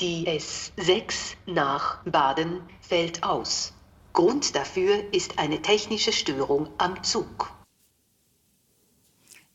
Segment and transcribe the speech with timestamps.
[0.00, 3.74] Die S6 nach Baden fällt aus.
[4.14, 7.52] Grund dafür ist eine technische Störung am Zug.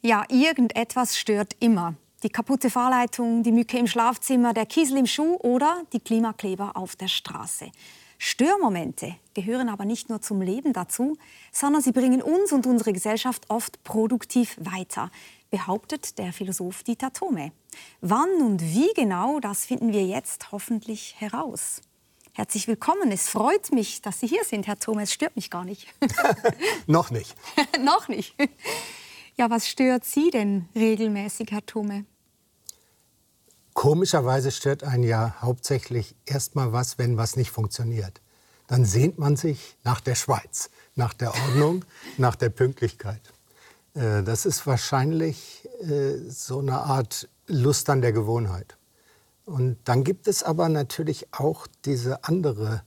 [0.04, 1.96] Ja, irgendetwas stört immer.
[2.22, 6.96] Die kaputte Fahrleitung, die Mücke im Schlafzimmer, der Kiesel im Schuh oder die Klimakleber auf
[6.96, 7.72] der Straße.
[8.20, 11.18] Störmomente gehören aber nicht nur zum Leben dazu,
[11.52, 15.10] sondern sie bringen uns und unsere Gesellschaft oft produktiv weiter,
[15.56, 17.54] behauptet der Philosoph Dieter Thome.
[18.02, 21.80] Wann und wie genau, das finden wir jetzt hoffentlich heraus.
[22.34, 23.10] Herzlich willkommen.
[23.10, 25.04] Es freut mich, dass Sie hier sind, Herr Thome.
[25.04, 25.88] Es stört mich gar nicht.
[26.88, 27.34] Noch nicht.
[27.80, 28.36] Noch nicht.
[29.38, 32.04] Ja, was stört Sie denn regelmäßig, Herr Thome?
[33.74, 38.20] Komischerweise stört einen ja hauptsächlich erstmal was, wenn was nicht funktioniert.
[38.68, 41.86] Dann sehnt man sich nach der Schweiz, nach der Ordnung,
[42.18, 43.22] nach der Pünktlichkeit.
[43.96, 48.78] Äh, das ist wahrscheinlich äh, so eine Art Lust an der Gewohnheit.
[49.46, 52.84] Und dann gibt es aber natürlich auch diese andere,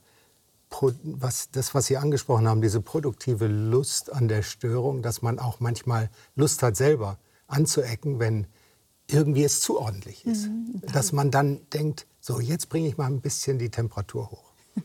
[1.02, 5.60] was, das, was Sie angesprochen haben, diese produktive Lust an der Störung, dass man auch
[5.60, 8.46] manchmal Lust hat, selber anzuecken, wenn
[9.08, 10.48] irgendwie es zu ordentlich ist.
[10.48, 14.52] Mhm, dass man dann denkt, so jetzt bringe ich mal ein bisschen die Temperatur hoch.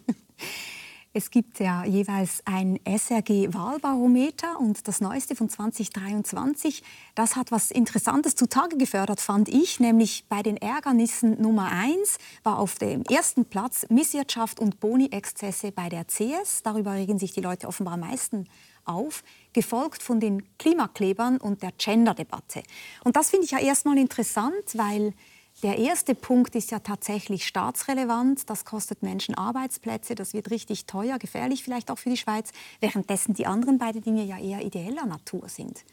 [1.16, 6.82] Es gibt ja jeweils ein SRG-Wahlbarometer und das neueste von 2023,
[7.14, 12.58] das hat was Interessantes zutage gefördert, fand ich, nämlich bei den Ärgernissen Nummer eins war
[12.58, 16.64] auf dem ersten Platz Misswirtschaft und Boni-Exzesse bei der CS.
[16.64, 18.48] Darüber regen sich die Leute offenbar am meisten
[18.84, 22.64] auf, gefolgt von den Klimaklebern und der Gender-Debatte.
[23.04, 25.14] Und das finde ich ja erstmal interessant, weil
[25.62, 28.50] der erste Punkt ist ja tatsächlich staatsrelevant.
[28.50, 33.34] Das kostet Menschen Arbeitsplätze, das wird richtig teuer, gefährlich vielleicht auch für die Schweiz, währenddessen
[33.34, 35.86] die anderen beiden Dinge ja eher ideeller Natur sind.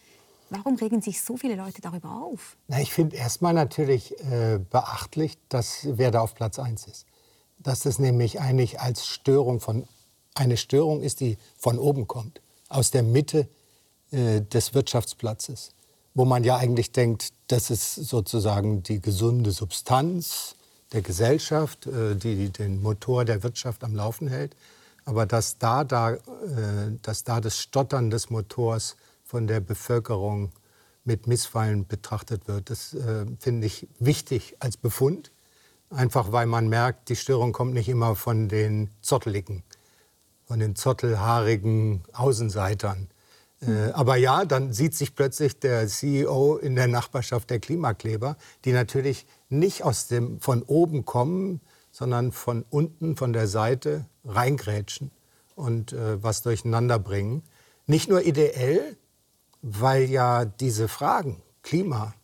[0.49, 2.57] Warum regen sich so viele Leute darüber auf?
[2.67, 7.07] Na, ich finde erstmal natürlich äh, beachtlich, dass wer da auf Platz 1 ist.
[7.59, 9.87] Dass das nämlich eigentlich als Störung von
[10.35, 13.49] eine Störung ist, die von oben kommt, aus der Mitte
[14.11, 15.75] äh, des Wirtschaftsplatzes
[16.15, 20.55] wo man ja eigentlich denkt, das ist sozusagen die gesunde Substanz
[20.93, 24.55] der Gesellschaft, äh, die den Motor der Wirtschaft am Laufen hält.
[25.05, 26.19] Aber dass da, da, äh,
[27.03, 30.53] dass da das Stottern des Motors von der Bevölkerung
[31.05, 35.33] mit Missfallen betrachtet wird, das äh, finde ich wichtig als Befund.
[35.91, 39.65] Einfach weil man merkt, die Störung kommt nicht immer von den Zotteligen,
[40.47, 43.09] von den zottelhaarigen Außenseitern,
[43.67, 48.73] äh, aber ja, dann sieht sich plötzlich der CEO in der Nachbarschaft der Klimakleber, die
[48.73, 51.61] natürlich nicht aus dem, von oben kommen,
[51.91, 55.11] sondern von unten, von der Seite reingrätschen
[55.57, 57.43] und äh, was durcheinander bringen.
[57.87, 58.97] Nicht nur ideell,
[59.63, 62.15] weil ja diese Fragen, Klima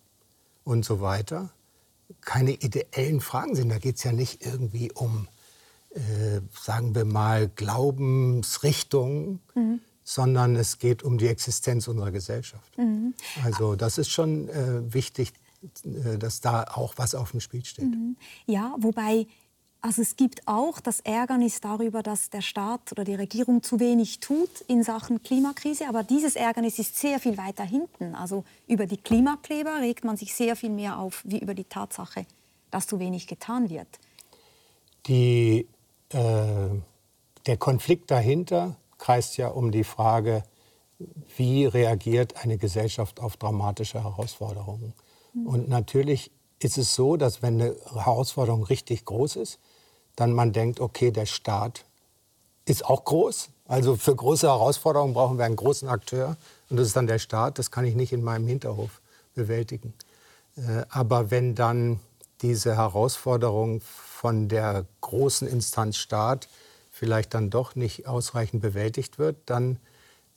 [0.64, 1.50] und so weiter,
[2.22, 3.68] keine ideellen Fragen sind.
[3.68, 5.28] Da geht es ja nicht irgendwie um,
[5.90, 12.78] äh, sagen wir mal, Glaubensrichtungen, mhm sondern es geht um die Existenz unserer Gesellschaft.
[12.78, 13.12] Mhm.
[13.44, 15.32] Also das ist schon äh, wichtig,
[15.84, 17.86] äh, dass da auch was auf dem Spiel steht.
[17.86, 18.16] Mhm.
[18.46, 19.26] Ja, wobei
[19.80, 24.20] also es gibt auch das Ärgernis darüber, dass der Staat oder die Regierung zu wenig
[24.20, 25.88] tut in Sachen Klimakrise.
[25.88, 28.14] Aber dieses Ärgernis ist sehr viel weiter hinten.
[28.14, 32.26] Also über die Klimakleber regt man sich sehr viel mehr auf, wie über die Tatsache,
[32.70, 33.88] dass zu wenig getan wird.
[35.06, 35.66] Die,
[36.10, 36.68] äh,
[37.46, 40.42] der Konflikt dahinter kreist ja um die Frage,
[41.36, 44.94] wie reagiert eine Gesellschaft auf dramatische Herausforderungen.
[45.34, 45.46] Mhm.
[45.46, 49.58] Und natürlich ist es so, dass wenn eine Herausforderung richtig groß ist,
[50.16, 51.84] dann man denkt, okay, der Staat
[52.64, 53.50] ist auch groß.
[53.66, 56.36] Also für große Herausforderungen brauchen wir einen großen Akteur.
[56.70, 57.58] Und das ist dann der Staat.
[57.58, 59.00] Das kann ich nicht in meinem Hinterhof
[59.34, 59.92] bewältigen.
[60.56, 62.00] Äh, aber wenn dann
[62.42, 66.48] diese Herausforderung von der großen Instanz Staat
[66.96, 69.78] vielleicht dann doch nicht ausreichend bewältigt wird, dann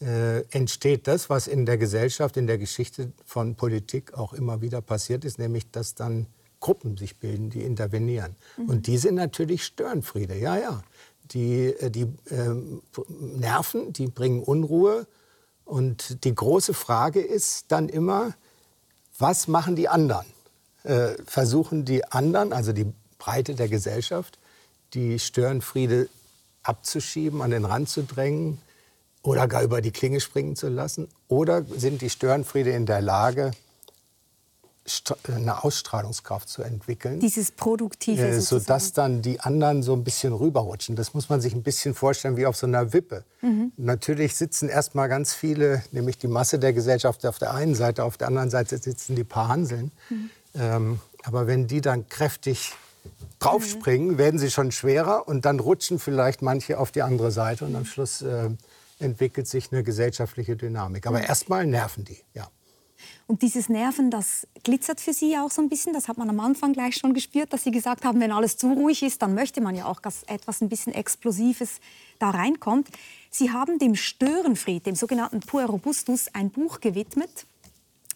[0.02, 4.82] äh, entsteht das, was in der Gesellschaft, in der Geschichte von Politik auch immer wieder
[4.82, 6.28] passiert ist, nämlich dass dann
[6.60, 8.36] Gruppen sich bilden, die intervenieren.
[8.58, 8.70] Mhm.
[8.70, 10.84] Und die sind natürlich Störenfriede, ja, ja.
[11.32, 12.56] Die, äh, die äh,
[13.20, 15.08] nerven, die bringen Unruhe.
[15.64, 18.36] Und die große Frage ist dann immer,
[19.18, 20.26] was machen die anderen?
[20.84, 24.40] Äh, versuchen die anderen, also die Breite der Gesellschaft,
[24.94, 26.10] die Störenfriede
[26.70, 28.60] abzuschieben, an den Rand zu drängen
[29.24, 31.08] oder gar über die Klinge springen zu lassen?
[31.28, 33.52] Oder sind die Störenfriede in der Lage,
[35.28, 37.20] eine Ausstrahlungskraft zu entwickeln.
[37.20, 38.28] Dieses Produktive.
[38.28, 40.96] Äh, sodass dann die anderen so ein bisschen rüberrutschen.
[40.96, 43.24] Das muss man sich ein bisschen vorstellen wie auf so einer Wippe.
[43.42, 43.72] Mhm.
[43.78, 48.18] Natürlich sitzen erstmal ganz viele, nämlich die Masse der Gesellschaft auf der einen Seite, auf
[48.18, 49.92] der anderen Seite sitzen die paar Hanseln.
[50.10, 50.30] Mhm.
[50.56, 52.74] Ähm, aber wenn die dann kräftig
[53.40, 54.18] draufspringen, mhm.
[54.18, 57.86] werden sie schon schwerer und dann rutschen vielleicht manche auf die andere Seite und am
[57.86, 58.50] Schluss äh,
[59.00, 61.08] entwickelt sich eine gesellschaftliche Dynamik.
[61.08, 62.50] Aber erstmal nerven die, ja.
[63.28, 65.94] Und dieses Nerven, das glitzert für Sie auch so ein bisschen.
[65.94, 68.74] Das hat man am Anfang gleich schon gespürt, dass Sie gesagt haben, wenn alles zu
[68.74, 71.80] ruhig ist, dann möchte man ja auch, dass etwas ein bisschen Explosives
[72.18, 72.90] da reinkommt.
[73.30, 77.46] Sie haben dem Störenfried, dem sogenannten Puer Robustus, ein Buch gewidmet.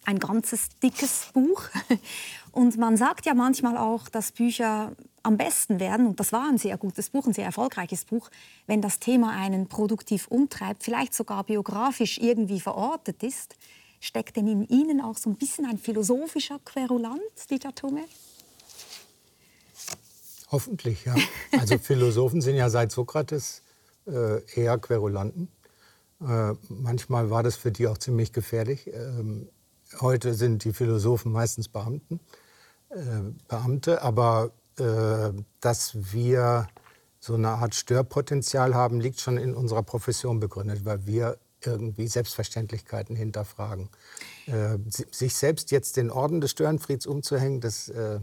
[0.05, 1.63] Ein ganzes dickes Buch.
[2.51, 4.91] Und man sagt ja manchmal auch, dass Bücher
[5.23, 8.29] am besten werden, und das war ein sehr gutes Buch, ein sehr erfolgreiches Buch,
[8.67, 13.55] wenn das Thema einen produktiv umtreibt, vielleicht sogar biografisch irgendwie verortet ist.
[14.01, 18.03] Steckt denn in Ihnen auch so ein bisschen ein philosophischer Querulant, Dieter Thome?
[20.51, 21.15] Hoffentlich, ja.
[21.57, 23.63] Also Philosophen sind ja seit Sokrates
[24.05, 25.47] äh, eher Querulanten.
[26.21, 28.87] Äh, manchmal war das für die auch ziemlich gefährlich.
[28.87, 29.49] Ähm,
[30.01, 32.19] heute sind die Philosophen meistens Beamten,
[32.89, 32.97] äh,
[33.47, 36.67] Beamte, aber dass wir
[37.19, 43.15] so eine Art Störpotenzial haben, liegt schon in unserer Profession begründet, weil wir irgendwie Selbstverständlichkeiten
[43.15, 43.89] hinterfragen.
[44.47, 48.19] Äh, sich selbst jetzt den Orden des Störenfrieds umzuhängen, das äh,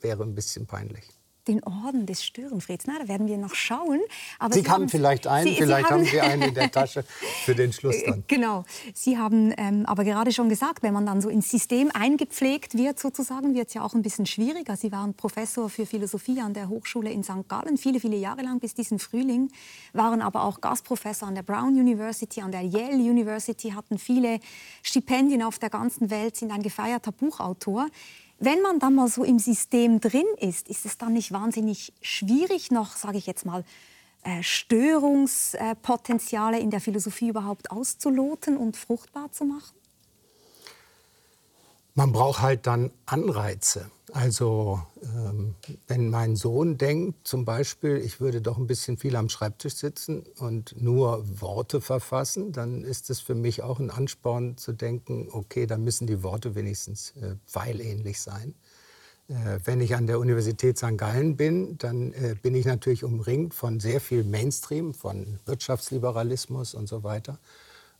[0.00, 2.86] wäre ein bisschen peinlich den Orden des Störenfrieds.
[2.86, 4.00] Na, da werden wir noch schauen.
[4.38, 6.70] Aber Sie, Sie haben vielleicht einen, Sie, vielleicht Sie haben, haben, Sie einen in der
[6.72, 7.04] Tasche
[7.44, 8.24] für den Schluss dann.
[8.26, 8.64] Genau.
[8.94, 12.98] Sie haben ähm, aber gerade schon gesagt, wenn man dann so ins System eingepflegt wird,
[12.98, 14.76] sozusagen, wird es ja auch ein bisschen schwieriger.
[14.76, 17.48] Sie waren Professor für Philosophie an der Hochschule in St.
[17.48, 19.50] Gallen, viele, viele Jahre lang bis diesen Frühling,
[19.92, 24.40] waren aber auch Gastprofessor an der Brown University, an der Yale University, hatten viele
[24.82, 27.88] Stipendien auf der ganzen Welt, sind ein gefeierter Buchautor.
[28.42, 32.70] Wenn man dann mal so im System drin ist, ist es dann nicht wahnsinnig schwierig,
[32.70, 33.66] noch, sage ich jetzt mal,
[34.22, 39.79] äh, Störungspotenziale in der Philosophie überhaupt auszuloten und fruchtbar zu machen?
[42.00, 43.90] Man braucht halt dann Anreize.
[44.14, 45.54] Also ähm,
[45.86, 50.24] wenn mein Sohn denkt zum Beispiel, ich würde doch ein bisschen viel am Schreibtisch sitzen
[50.38, 55.66] und nur Worte verfassen, dann ist es für mich auch ein Ansporn zu denken, okay,
[55.66, 58.54] dann müssen die Worte wenigstens äh, pfeilähnlich sein.
[59.28, 60.96] Äh, wenn ich an der Universität St.
[60.96, 66.88] Gallen bin, dann äh, bin ich natürlich umringt von sehr viel Mainstream, von Wirtschaftsliberalismus und
[66.88, 67.38] so weiter.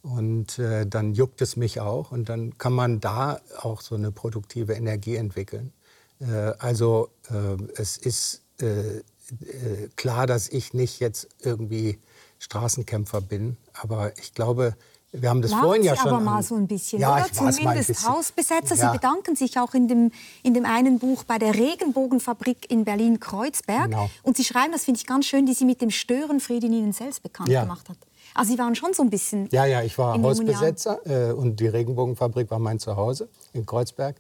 [0.03, 4.11] Und äh, dann juckt es mich auch und dann kann man da auch so eine
[4.11, 5.73] produktive Energie entwickeln.
[6.21, 9.03] Äh, also äh, es ist äh, äh,
[9.97, 11.99] klar, dass ich nicht jetzt irgendwie
[12.39, 14.75] Straßenkämpfer bin, aber ich glaube,
[15.13, 16.09] wir haben das Waren vorhin Sie ja schon.
[16.09, 17.27] aber mal so ein bisschen, ja, oder?
[17.27, 18.77] Ich Zumindest Hausbesetzer.
[18.77, 18.93] Ja.
[18.93, 20.13] Sie bedanken sich auch in dem,
[20.43, 23.91] in dem einen Buch bei der Regenbogenfabrik in Berlin-Kreuzberg.
[23.91, 24.09] Genau.
[24.23, 26.93] Und Sie schreiben, das finde ich ganz schön, die Sie mit dem Störenfried in Ihnen
[26.93, 27.63] selbst bekannt ja.
[27.63, 27.97] gemacht hat.
[28.41, 29.51] Also Sie waren schon so ein bisschen.
[29.53, 34.17] Ja, ja, ich war Hausbesetzer äh, und die Regenbogenfabrik war mein Zuhause in Kreuzberg.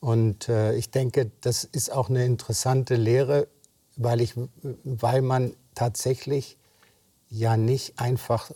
[0.00, 3.46] Und äh, ich denke, das ist auch eine interessante Lehre,
[3.94, 4.34] weil, ich,
[4.82, 6.58] weil man tatsächlich
[7.28, 8.50] ja nicht einfach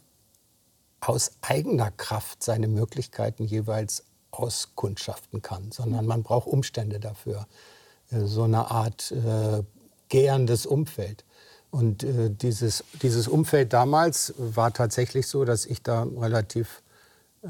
[1.01, 4.03] aus eigener Kraft seine Möglichkeiten jeweils
[4.33, 7.47] auskundschaften kann, sondern man braucht Umstände dafür,
[8.11, 9.63] äh, so eine Art äh,
[10.09, 11.25] gärendes Umfeld.
[11.75, 16.83] Und äh, dieses, dieses Umfeld damals war tatsächlich so, dass ich da relativ
[17.43, 17.49] äh,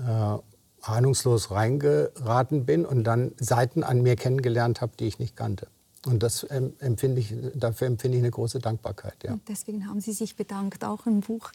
[0.81, 5.69] ahnungslos reingeraten bin und dann Seiten an mir kennengelernt habe, die ich nicht kannte.
[6.07, 9.17] Und das empfinde ich, dafür empfinde ich eine große Dankbarkeit.
[9.25, 9.39] Ja.
[9.47, 11.51] Deswegen haben Sie sich bedankt, auch im Buch.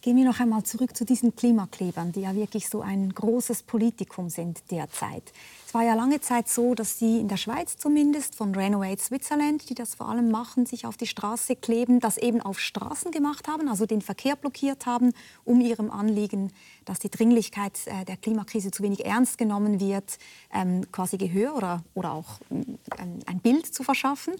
[0.00, 4.30] Gehen wir noch einmal zurück zu diesen Klimaklebern, die ja wirklich so ein großes Politikum
[4.30, 5.32] sind derzeit.
[5.70, 9.70] Es war ja lange Zeit so, dass sie in der Schweiz zumindest von Renovate Switzerland,
[9.70, 13.46] die das vor allem machen, sich auf die Straße kleben, das eben auf Straßen gemacht
[13.46, 15.12] haben, also den Verkehr blockiert haben,
[15.44, 16.52] um ihrem Anliegen,
[16.86, 20.18] dass die Dringlichkeit äh, der Klimakrise zu wenig ernst genommen wird,
[20.52, 24.34] ähm, quasi Gehör oder, oder auch ähm, ein Bild zu verschaffen.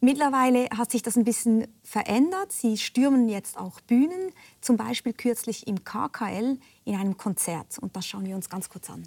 [0.00, 2.50] Mittlerweile hat sich das ein bisschen verändert.
[2.50, 7.78] Sie stürmen jetzt auch Bühnen, zum Beispiel kürzlich im KKL in einem Konzert.
[7.78, 9.06] Und das schauen wir uns ganz kurz an.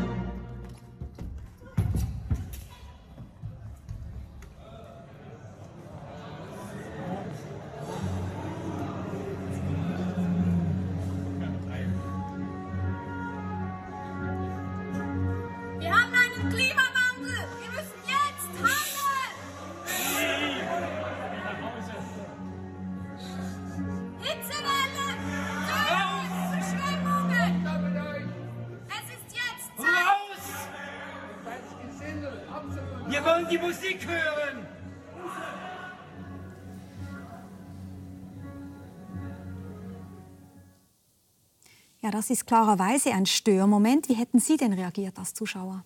[42.21, 44.07] das ist klarerweise ein Störmoment.
[44.07, 45.83] Wie hätten Sie denn reagiert als Zuschauer?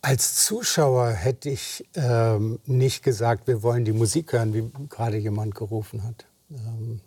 [0.00, 5.56] Als Zuschauer hätte ich ähm, nicht gesagt, wir wollen die Musik hören, wie gerade jemand
[5.56, 6.24] gerufen hat.
[6.52, 7.00] Ähm,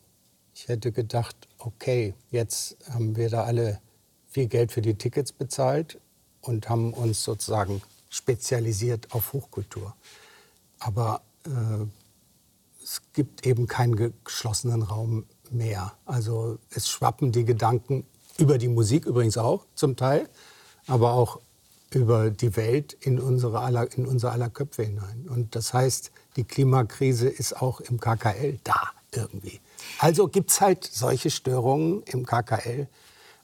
[0.54, 3.80] ich hätte gedacht, okay, jetzt haben wir da alle
[4.28, 6.02] viel Geld für die Tickets bezahlt
[6.42, 9.96] und haben uns sozusagen spezialisiert auf Hochkultur.
[10.80, 11.86] Aber äh,
[12.84, 15.94] es gibt eben keinen geschlossenen Raum mehr.
[16.06, 18.06] Also es schwappen die Gedanken
[18.38, 20.30] über die Musik übrigens auch zum Teil,
[20.88, 21.40] aber auch
[21.92, 25.28] über die Welt in unsere aller, in unser aller Köpfe hinein.
[25.30, 29.60] Und das heißt, die Klimakrise ist auch im KKL da irgendwie.
[30.00, 32.88] Also gibt es halt solche Störungen im KKL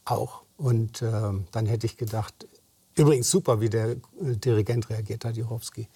[0.05, 0.41] auch.
[0.57, 1.11] Und äh,
[1.51, 2.47] dann hätte ich gedacht,
[2.95, 5.87] übrigens super, wie der äh, Dirigent reagiert hat, Juchowski,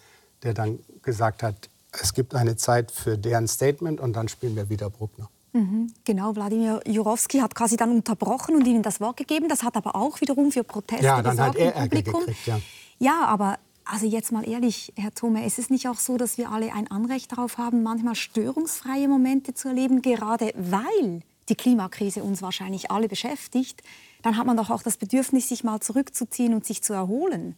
[0.44, 4.70] der dann gesagt hat, es gibt eine Zeit für deren Statement und dann spielen wir
[4.70, 5.30] wieder Bruckner.
[5.54, 9.48] Mhm, genau, Wladimir Jurowski hat quasi dann unterbrochen und ihnen das Wort gegeben.
[9.50, 12.20] Das hat aber auch wiederum für Proteste ja, dann gesorgt hat er im Publikum.
[12.22, 12.60] Gekriegt, ja.
[12.98, 16.52] ja, aber also jetzt mal ehrlich, Herr Thome, es ist nicht auch so, dass wir
[16.52, 22.42] alle ein Anrecht darauf haben, manchmal störungsfreie Momente zu erleben, gerade weil die Klimakrise uns
[22.42, 23.84] wahrscheinlich alle beschäftigt.
[24.24, 27.56] Dann hat man doch auch das Bedürfnis, sich mal zurückzuziehen und sich zu erholen.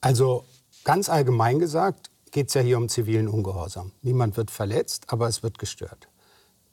[0.00, 0.44] Also
[0.84, 3.92] ganz allgemein gesagt geht es ja hier um zivilen Ungehorsam.
[4.02, 6.08] Niemand wird verletzt, aber es wird gestört.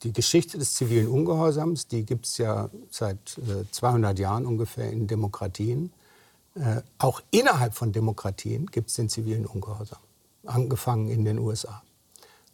[0.03, 5.07] Die Geschichte des zivilen Ungehorsams, die gibt es ja seit äh, 200 Jahren ungefähr in
[5.07, 5.93] Demokratien.
[6.55, 9.99] Äh, auch innerhalb von Demokratien gibt es den zivilen Ungehorsam,
[10.45, 11.81] angefangen in den USA.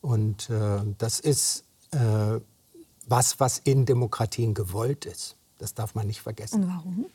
[0.01, 2.39] Und äh, das ist äh,
[3.07, 5.35] was, was in Demokratien gewollt ist.
[5.57, 6.63] Das darf man nicht vergessen.
[6.63, 7.05] Und warum?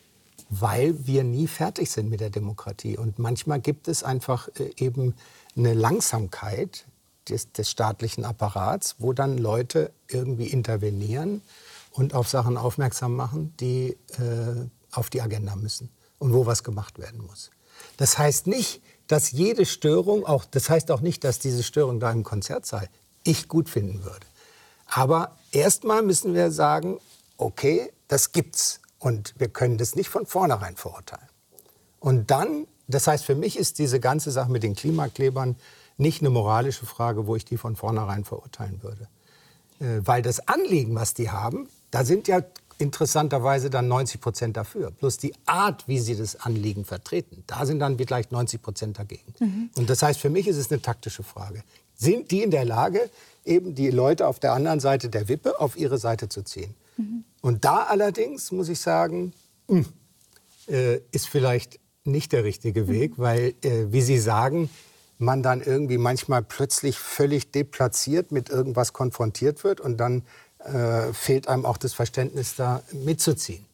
[0.50, 2.98] Weil wir nie fertig sind mit der Demokratie.
[2.98, 5.14] Und manchmal gibt es einfach äh, eben
[5.56, 6.86] eine Langsamkeit
[7.28, 11.42] des, des staatlichen Apparats, wo dann Leute irgendwie intervenieren
[11.92, 16.98] und auf Sachen aufmerksam machen, die äh, auf die Agenda müssen und wo was gemacht
[16.98, 17.50] werden muss.
[17.96, 22.10] Das heißt nicht, dass jede Störung, auch, das heißt auch nicht, dass diese Störung da
[22.10, 22.88] im Konzertsaal
[23.22, 24.26] ich gut finden würde.
[24.86, 26.98] Aber erstmal müssen wir sagen,
[27.36, 31.28] okay, das gibt's und wir können das nicht von vornherein verurteilen.
[32.00, 35.56] Und dann, das heißt, für mich ist diese ganze Sache mit den Klimaklebern
[35.96, 39.08] nicht eine moralische Frage, wo ich die von vornherein verurteilen würde.
[39.80, 42.42] Äh, weil das Anliegen, was die haben, da sind ja
[42.78, 44.90] interessanterweise dann 90 Prozent dafür.
[44.90, 49.34] Plus die Art, wie sie das Anliegen vertreten, da sind dann vielleicht 90 Prozent dagegen.
[49.38, 49.70] Mhm.
[49.76, 51.62] Und das heißt, für mich ist es eine taktische Frage.
[51.94, 53.10] Sind die in der Lage,
[53.44, 56.74] eben die Leute auf der anderen Seite der Wippe auf ihre Seite zu ziehen?
[56.96, 57.24] Mhm.
[57.40, 59.32] Und da allerdings, muss ich sagen,
[59.68, 63.22] mh, hm, äh, ist vielleicht nicht der richtige Weg, mhm.
[63.22, 64.68] weil, äh, wie Sie sagen,
[65.18, 70.22] man dann irgendwie manchmal plötzlich völlig deplatziert mit irgendwas konfrontiert wird und dann
[70.58, 73.64] äh, fehlt einem auch das Verständnis, da mitzuziehen.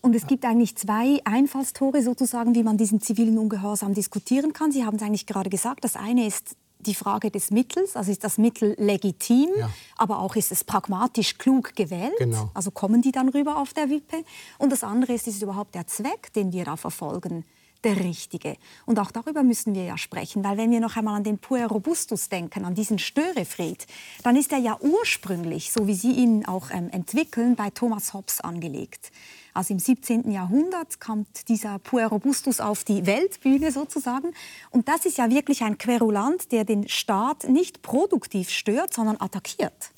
[0.00, 4.70] Und es gibt eigentlich zwei Einfallstore sozusagen, wie man diesen zivilen Ungehorsam diskutieren kann.
[4.70, 5.84] Sie haben es eigentlich gerade gesagt.
[5.84, 9.68] Das eine ist die Frage des Mittels, also ist das Mittel legitim, ja.
[9.96, 12.50] aber auch ist es pragmatisch klug gewählt, genau.
[12.54, 14.24] also kommen die dann rüber auf der Wippe.
[14.58, 17.44] Und das andere ist, ist es überhaupt der Zweck, den wir da verfolgen
[17.84, 18.56] der richtige.
[18.86, 21.66] Und auch darüber müssen wir ja sprechen, weil wenn wir noch einmal an den Puer
[21.66, 23.86] Robustus denken, an diesen Störefried,
[24.22, 28.40] dann ist er ja ursprünglich, so wie Sie ihn auch ähm, entwickeln, bei Thomas Hobbes
[28.40, 29.12] angelegt.
[29.54, 30.30] Also im 17.
[30.30, 34.32] Jahrhundert kam dieser Puer Robustus auf die Weltbühne sozusagen.
[34.70, 39.90] Und das ist ja wirklich ein Querulant, der den Staat nicht produktiv stört, sondern attackiert.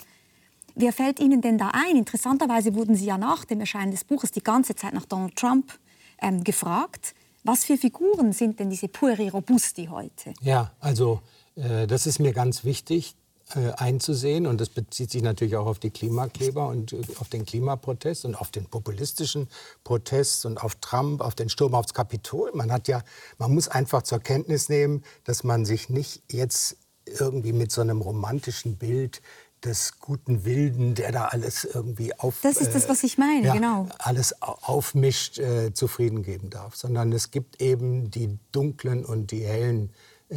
[0.74, 1.96] Wer fällt Ihnen denn da ein?
[1.96, 5.78] Interessanterweise wurden Sie ja nach dem Erscheinen des Buches die ganze Zeit nach Donald Trump
[6.22, 7.14] ähm, gefragt.
[7.44, 10.34] Was für Figuren sind denn diese Puri Robusti heute?
[10.42, 11.20] Ja, also
[11.56, 13.14] äh, das ist mir ganz wichtig
[13.54, 17.44] äh, einzusehen und das bezieht sich natürlich auch auf die Klimakleber und äh, auf den
[17.44, 19.48] Klimaprotest und auf den populistischen
[19.84, 22.52] Protest und auf Trump, auf den Sturm aufs Kapitol.
[22.54, 23.02] Man hat ja,
[23.38, 28.02] man muss einfach zur Kenntnis nehmen, dass man sich nicht jetzt irgendwie mit so einem
[28.02, 29.20] romantischen Bild
[29.64, 32.40] des guten Wilden, der da alles irgendwie auf.
[32.42, 33.88] Das ist das, was ich meine, ja, genau.
[33.98, 36.76] Alles aufmischt, äh, zufrieden geben darf.
[36.76, 39.90] Sondern es gibt eben die dunklen und die hellen
[40.28, 40.36] äh,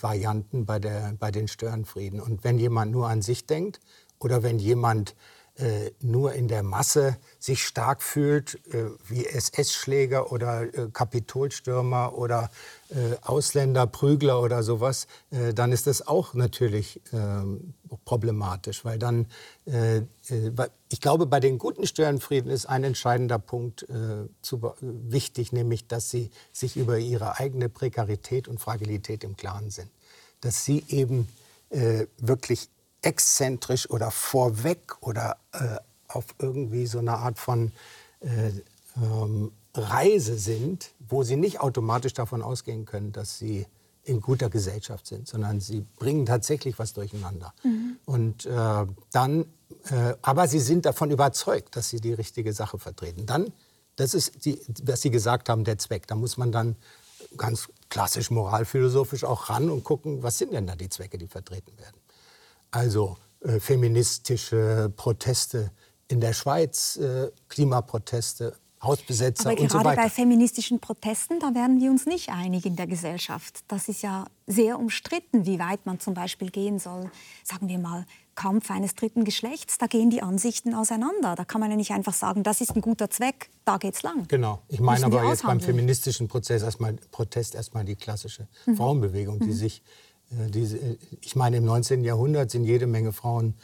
[0.00, 2.20] Varianten bei, der, bei den Störenfrieden.
[2.20, 3.80] Und wenn jemand nur an sich denkt
[4.18, 5.14] oder wenn jemand äh,
[6.00, 12.50] nur in der Masse sich stark fühlt, äh, wie SS-Schläger oder äh, Kapitolstürmer oder
[12.90, 17.74] äh, Ausländerprügler oder sowas, äh, dann ist das auch natürlich ähm,
[18.06, 19.26] problematisch, weil dann,
[19.66, 20.02] äh,
[20.88, 23.86] ich glaube, bei den guten Störenfrieden ist ein entscheidender Punkt
[24.80, 29.90] wichtig, nämlich, dass sie sich über ihre eigene Prekarität und Fragilität im Klaren sind.
[30.42, 31.28] Dass sie eben
[32.18, 32.68] wirklich
[33.02, 35.76] exzentrisch oder vorweg oder äh,
[36.08, 37.72] auf irgendwie so eine Art von
[38.20, 38.50] äh,
[38.96, 43.66] ähm, Reise sind, wo sie nicht automatisch davon ausgehen können, dass sie
[44.04, 47.52] in guter Gesellschaft sind, sondern sie bringen tatsächlich was durcheinander.
[47.62, 47.98] Mhm.
[48.06, 49.44] Und äh, dann,
[49.90, 53.26] äh, aber sie sind davon überzeugt, dass sie die richtige Sache vertreten.
[53.26, 53.52] Dann,
[53.96, 56.06] das ist, die, was Sie gesagt haben, der Zweck.
[56.06, 56.76] Da muss man dann
[57.36, 61.76] ganz klassisch moralphilosophisch auch ran und gucken, was sind denn da die Zwecke, die vertreten
[61.78, 61.96] werden.
[62.70, 65.70] Also äh, feministische Proteste
[66.08, 69.94] in der Schweiz, äh, Klimaproteste, Hausbesetzer Aber und so weiter.
[69.94, 73.60] gerade bei feministischen Protesten, da werden wir uns nicht einig in der Gesellschaft.
[73.66, 77.10] Das ist ja sehr umstritten, wie weit man zum Beispiel gehen soll.
[77.42, 78.06] Sagen wir mal,
[78.36, 81.34] Kampf eines dritten Geschlechts, da gehen die Ansichten auseinander.
[81.34, 84.28] Da kann man ja nicht einfach sagen, das ist ein guter Zweck, da geht's lang.
[84.28, 84.62] Genau.
[84.68, 88.76] Ich meine aber jetzt beim feministischen Prozess erstmal, Protest erstmal die klassische mhm.
[88.76, 89.54] Frauenbewegung, die mhm.
[89.54, 89.82] sich,
[90.30, 92.04] äh, die, äh, ich meine, im 19.
[92.04, 93.54] Jahrhundert sind jede Menge Frauen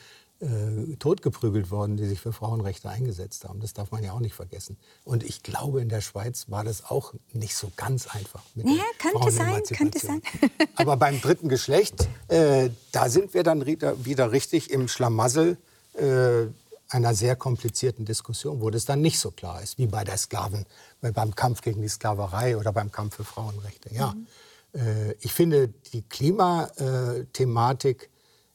[0.41, 3.61] äh, totgeprügelt worden, die sich für Frauenrechte eingesetzt haben.
[3.61, 4.77] Das darf man ja auch nicht vergessen.
[5.05, 8.43] Und ich glaube, in der Schweiz war das auch nicht so ganz einfach.
[8.55, 10.23] Mit ja, könnte sein, könnte sein.
[10.77, 15.57] Aber beim dritten Geschlecht, äh, da sind wir dann wieder richtig im Schlamassel
[15.95, 16.47] äh,
[16.89, 20.67] einer sehr komplizierten Diskussion, wo das dann nicht so klar ist, wie bei der Sklaven,
[21.01, 23.95] beim Kampf gegen die Sklaverei oder beim Kampf für Frauenrechte.
[23.95, 24.13] Ja.
[24.13, 24.27] Mhm.
[24.75, 28.11] Äh, ich finde die Klimathematik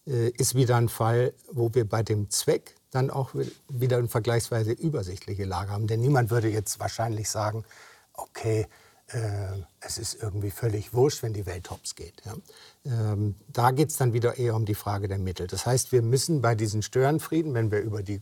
[0.05, 3.31] äh, ist wieder ein Fall, wo wir bei dem Zweck dann auch
[3.67, 5.87] wieder eine vergleichsweise übersichtliche Lage haben.
[5.87, 7.63] Denn niemand würde jetzt wahrscheinlich sagen,
[8.13, 8.67] okay,
[9.07, 9.19] äh,
[9.79, 12.21] es ist irgendwie völlig wurscht, wenn die Welt hops geht.
[12.85, 15.47] Ähm, da geht es dann wieder eher um die Frage der Mittel.
[15.47, 18.21] Das heißt, wir müssen bei diesen Störenfrieden, wenn wir über die,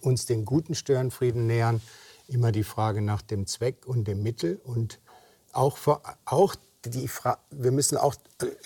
[0.00, 1.80] uns den guten Störenfrieden nähern,
[2.28, 5.00] immer die Frage nach dem Zweck und dem Mittel und
[5.52, 5.78] auch,
[6.24, 8.14] auch die Fra wir müssen auch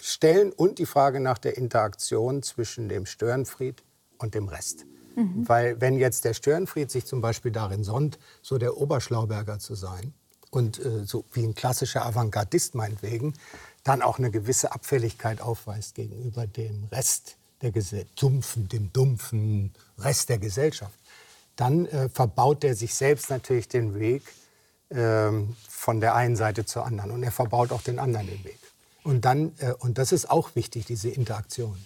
[0.00, 3.82] stellen und die Frage nach der Interaktion zwischen dem Störenfried
[4.18, 4.86] und dem Rest.
[5.16, 5.48] Mhm.
[5.48, 10.12] Weil wenn jetzt der Störenfried sich zum Beispiel darin sonnt, so der Oberschlauberger zu sein
[10.50, 13.34] und äh, so wie ein klassischer Avantgardist meinetwegen,
[13.82, 17.72] dann auch eine gewisse Abfälligkeit aufweist gegenüber dem Rest der
[18.16, 20.98] dumpfen, dem dumpfen Rest der Gesellschaft,
[21.56, 24.22] dann äh, verbaut er sich selbst natürlich den Weg
[24.90, 27.10] von der einen Seite zur anderen.
[27.10, 28.58] Und er verbaut auch den anderen den Weg.
[29.02, 31.76] Und, dann, äh, und das ist auch wichtig, diese Interaktion.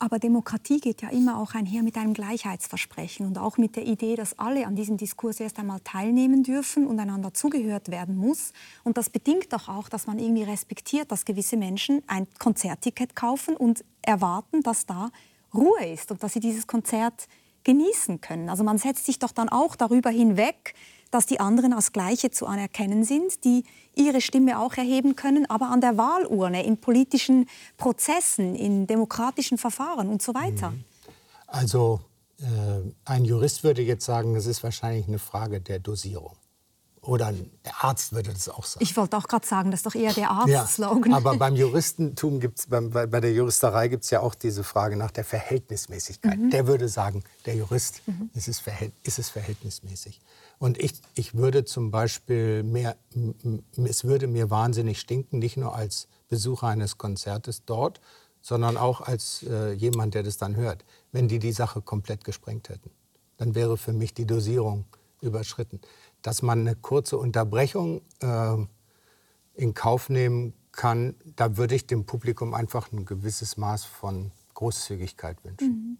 [0.00, 4.14] Aber Demokratie geht ja immer auch einher mit einem Gleichheitsversprechen und auch mit der Idee,
[4.14, 8.52] dass alle an diesem Diskurs erst einmal teilnehmen dürfen und einander zugehört werden muss.
[8.84, 13.56] Und das bedingt doch auch, dass man irgendwie respektiert, dass gewisse Menschen ein Konzertticket kaufen
[13.56, 15.10] und erwarten, dass da
[15.52, 17.26] Ruhe ist und dass sie dieses Konzert
[17.64, 18.48] genießen können.
[18.50, 20.74] Also man setzt sich doch dann auch darüber hinweg,
[21.10, 25.70] dass die anderen als Gleiche zu anerkennen sind, die ihre Stimme auch erheben können, aber
[25.70, 30.70] an der Wahlurne, in politischen Prozessen, in demokratischen Verfahren und so weiter.
[30.70, 30.84] Mhm.
[31.46, 32.00] Also
[32.40, 32.44] äh,
[33.04, 36.36] ein Jurist würde jetzt sagen, es ist wahrscheinlich eine Frage der Dosierung.
[37.00, 38.84] Oder ein Arzt würde das auch sagen.
[38.84, 41.10] Ich wollte auch gerade sagen, das ist doch eher der Arzt-Slogan.
[41.10, 44.96] Ja, aber beim Juristentum gibt's, bei, bei der Juristerei gibt es ja auch diese Frage
[44.96, 46.38] nach der Verhältnismäßigkeit.
[46.38, 46.50] Mhm.
[46.50, 48.30] Der würde sagen, der Jurist, mhm.
[48.34, 48.60] ist, es
[49.04, 50.20] ist es verhältnismäßig.
[50.58, 52.96] Und ich, ich würde zum Beispiel mehr,
[53.76, 58.00] es würde mir wahnsinnig stinken, nicht nur als Besucher eines Konzertes dort,
[58.40, 62.68] sondern auch als äh, jemand, der das dann hört, wenn die die Sache komplett gesprengt
[62.68, 62.90] hätten.
[63.36, 64.84] Dann wäre für mich die Dosierung
[65.20, 65.80] überschritten.
[66.22, 68.56] Dass man eine kurze Unterbrechung äh,
[69.54, 75.44] in Kauf nehmen kann, da würde ich dem Publikum einfach ein gewisses Maß von Großzügigkeit
[75.44, 75.68] wünschen.
[75.68, 75.98] Mhm.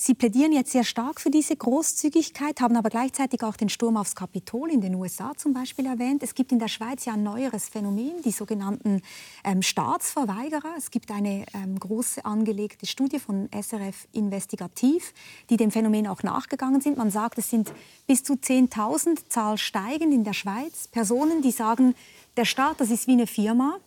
[0.00, 4.14] Sie plädieren jetzt sehr stark für diese Großzügigkeit, haben aber gleichzeitig auch den Sturm aufs
[4.14, 6.22] Kapitol in den USA zum Beispiel erwähnt.
[6.22, 9.02] Es gibt in der Schweiz ja ein neueres Phänomen, die sogenannten
[9.42, 10.76] ähm, Staatsverweigerer.
[10.78, 15.12] Es gibt eine ähm, große angelegte Studie von SRF Investigativ,
[15.50, 16.96] die dem Phänomen auch nachgegangen sind.
[16.96, 17.72] Man sagt, es sind
[18.06, 20.86] bis zu 10.000 Zahl steigend in der Schweiz.
[20.86, 21.96] Personen, die sagen,
[22.36, 23.78] der Staat, das ist wie eine Firma.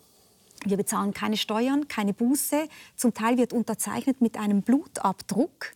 [0.66, 2.68] Wir bezahlen keine Steuern, keine Buße.
[2.98, 5.74] Zum Teil wird unterzeichnet mit einem Blutabdruck.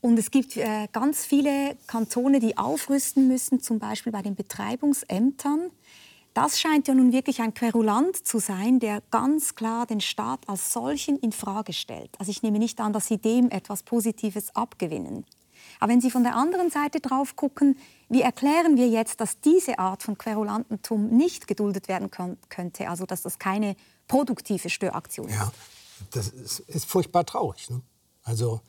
[0.00, 5.70] Und es gibt äh, ganz viele Kantone, die aufrüsten müssen, zum Beispiel bei den Betreibungsämtern.
[6.32, 10.72] Das scheint ja nun wirklich ein Querulant zu sein, der ganz klar den Staat als
[10.72, 12.10] solchen in Frage stellt.
[12.18, 15.26] Also ich nehme nicht an, dass Sie dem etwas Positives abgewinnen.
[15.80, 17.76] Aber wenn Sie von der anderen Seite drauf gucken,
[18.08, 22.10] wie erklären wir jetzt, dass diese Art von Querulantentum nicht geduldet werden
[22.48, 25.34] könnte, also dass das keine produktive Störaktion ist?
[25.34, 25.52] Ja,
[26.12, 27.68] das ist, ist furchtbar traurig.
[27.70, 27.82] Ne?
[28.22, 28.60] Also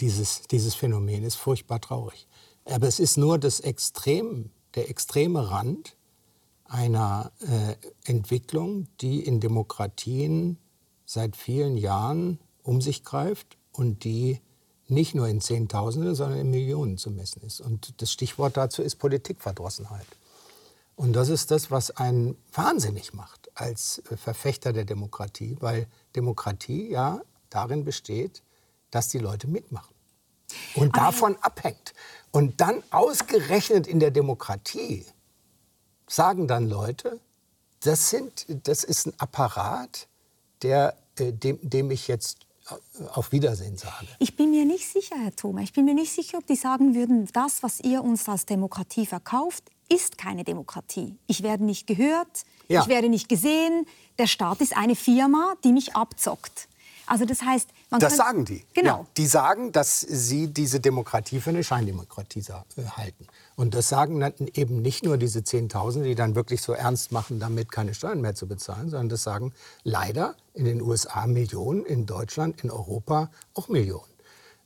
[0.00, 2.26] dieses, dieses Phänomen ist furchtbar traurig.
[2.64, 5.96] Aber es ist nur das Extrem, der extreme Rand
[6.64, 10.58] einer äh, Entwicklung, die in Demokratien
[11.04, 14.40] seit vielen Jahren um sich greift und die
[14.86, 17.60] nicht nur in Zehntausende, sondern in Millionen zu messen ist.
[17.60, 20.06] Und das Stichwort dazu ist Politikverdrossenheit.
[20.96, 27.22] Und das ist das, was einen wahnsinnig macht als Verfechter der Demokratie, weil Demokratie ja
[27.48, 28.42] darin besteht,
[28.90, 29.94] dass die Leute mitmachen
[30.74, 31.94] und Aber davon abhängt.
[32.32, 35.04] Und dann ausgerechnet in der Demokratie
[36.06, 37.20] sagen dann Leute,
[37.80, 40.06] das, sind, das ist ein Apparat,
[40.62, 42.38] der, äh, dem, dem ich jetzt
[43.12, 44.06] auf Wiedersehen sage.
[44.18, 45.62] Ich bin mir nicht sicher, Herr Thoma.
[45.62, 49.06] Ich bin mir nicht sicher, ob die sagen würden, das, was ihr uns als Demokratie
[49.06, 51.16] verkauft, ist keine Demokratie.
[51.26, 52.82] Ich werde nicht gehört, ja.
[52.82, 53.86] ich werde nicht gesehen.
[54.18, 56.68] Der Staat ist eine Firma, die mich abzockt.
[57.10, 58.64] Also das heißt, man das sagen die.
[58.72, 58.98] Genau.
[58.98, 63.26] Ja, die sagen, dass sie diese Demokratie für eine Scheindemokratie äh, halten.
[63.56, 67.40] Und das sagen dann eben nicht nur diese 10.000, die dann wirklich so ernst machen,
[67.40, 72.06] damit keine Steuern mehr zu bezahlen, sondern das sagen leider in den USA Millionen, in
[72.06, 74.12] Deutschland, in Europa auch Millionen.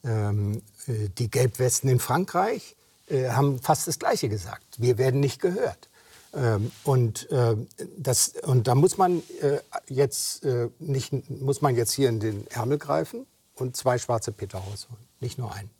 [0.04, 2.76] Ähm, äh, die Gelbwesten in Frankreich
[3.08, 4.66] äh, haben fast das Gleiche gesagt.
[4.76, 5.88] Wir werden nicht gehört.
[6.34, 7.56] Ähm, und, äh,
[7.96, 12.46] das, und da muss man, äh, jetzt, äh, nicht, muss man jetzt hier in den
[12.48, 15.70] Ärmel greifen und zwei schwarze Peter rausholen, nicht nur einen.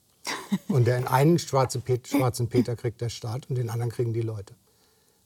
[0.68, 4.22] Und den einen schwarze Pet schwarzen Peter kriegt der Staat und den anderen kriegen die
[4.22, 4.54] Leute.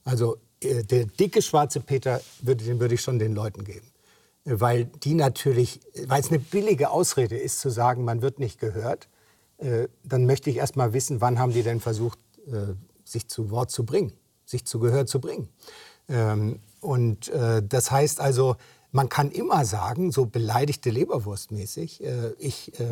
[0.02, 3.86] Also der dicke schwarze Peter, würde, den würde ich schon den Leuten geben.
[4.44, 9.08] Weil die natürlich, weil es eine billige Ausrede ist zu sagen, man wird nicht gehört,
[9.58, 12.18] dann möchte ich erst mal wissen, wann haben die denn versucht,
[13.04, 14.12] sich zu Wort zu bringen
[14.48, 15.48] sich zu Gehör zu bringen.
[16.08, 18.56] Ähm, und äh, das heißt also,
[18.90, 22.86] man kann immer sagen, so beleidigte Leberwurstmäßig, äh, ich äh,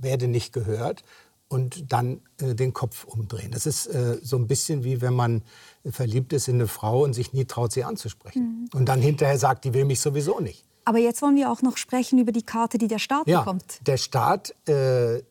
[0.00, 1.04] werde nicht gehört
[1.48, 3.52] und dann äh, den Kopf umdrehen.
[3.52, 5.42] Das ist äh, so ein bisschen wie wenn man
[5.88, 8.66] verliebt ist in eine Frau und sich nie traut, sie anzusprechen.
[8.72, 8.78] Mhm.
[8.78, 10.64] Und dann hinterher sagt, die will mich sowieso nicht.
[10.84, 13.80] Aber jetzt wollen wir auch noch sprechen über die Karte, die der Staat ja, bekommt.
[13.86, 15.22] Der Staat, äh,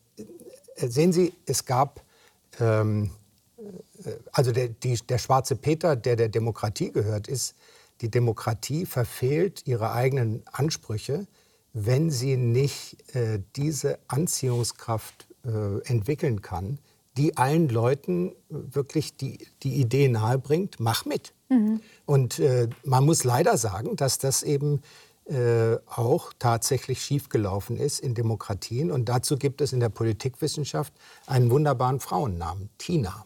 [0.76, 2.02] sehen Sie, es gab
[2.60, 3.10] ähm,
[4.32, 7.54] also der, die, der schwarze Peter, der der Demokratie gehört, ist,
[8.00, 11.26] die Demokratie verfehlt ihre eigenen Ansprüche,
[11.72, 16.78] wenn sie nicht äh, diese Anziehungskraft äh, entwickeln kann,
[17.16, 21.32] die allen Leuten wirklich die, die Idee nahebringt, mach mit.
[21.48, 21.80] Mhm.
[22.04, 24.82] Und äh, man muss leider sagen, dass das eben
[25.26, 28.90] äh, auch tatsächlich schiefgelaufen ist in Demokratien.
[28.90, 30.92] Und dazu gibt es in der Politikwissenschaft
[31.26, 33.25] einen wunderbaren Frauennamen, Tina.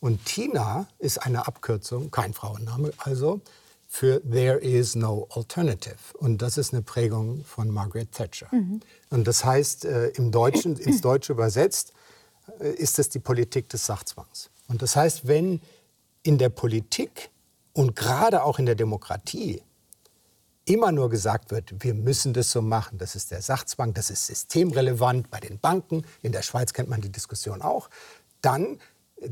[0.00, 3.40] Und Tina ist eine Abkürzung, kein Frauenname also,
[3.88, 5.96] für There is no alternative.
[6.14, 8.48] Und das ist eine Prägung von Margaret Thatcher.
[8.52, 8.80] Mhm.
[9.10, 11.92] Und das heißt, äh, im Deutschen, ins Deutsche übersetzt,
[12.60, 14.50] äh, ist es die Politik des Sachzwangs.
[14.68, 15.60] Und das heißt, wenn
[16.22, 17.30] in der Politik
[17.72, 19.62] und gerade auch in der Demokratie
[20.64, 24.26] immer nur gesagt wird, wir müssen das so machen, das ist der Sachzwang, das ist
[24.26, 27.88] systemrelevant bei den Banken, in der Schweiz kennt man die Diskussion auch,
[28.42, 28.80] dann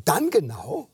[0.05, 0.88] dann genau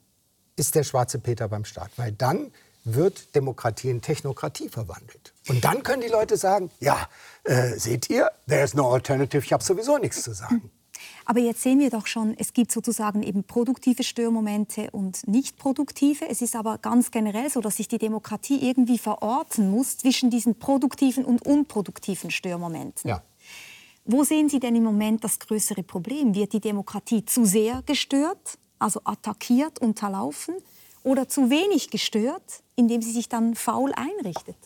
[0.57, 2.53] ist der schwarze Peter beim Staat, weil dann
[2.85, 5.35] wird Demokratie in Technokratie verwandelt.
[5.49, 7.09] Und dann können die Leute sagen, ja,
[7.45, 10.71] äh, seht ihr, there's no alternative, ich habe sowieso nichts zu sagen.
[11.25, 16.29] Aber jetzt sehen wir doch schon, es gibt sozusagen eben produktive Störmomente und nicht produktive.
[16.29, 20.59] Es ist aber ganz generell so, dass sich die Demokratie irgendwie verorten muss zwischen diesen
[20.59, 23.09] produktiven und unproduktiven Störmomenten.
[23.09, 23.23] Ja.
[24.05, 26.35] Wo sehen Sie denn im Moment das größere Problem?
[26.35, 28.59] Wird die Demokratie zu sehr gestört?
[28.81, 30.57] Also attackiert, unterlaufen
[31.03, 34.57] oder zu wenig gestört, indem sie sich dann faul einrichtet?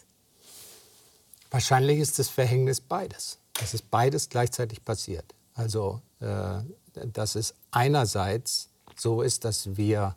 [1.50, 3.38] Wahrscheinlich ist das Verhängnis beides.
[3.62, 5.34] Es ist beides gleichzeitig passiert.
[5.54, 6.60] Also, äh,
[7.12, 10.16] dass es einerseits so ist, dass wir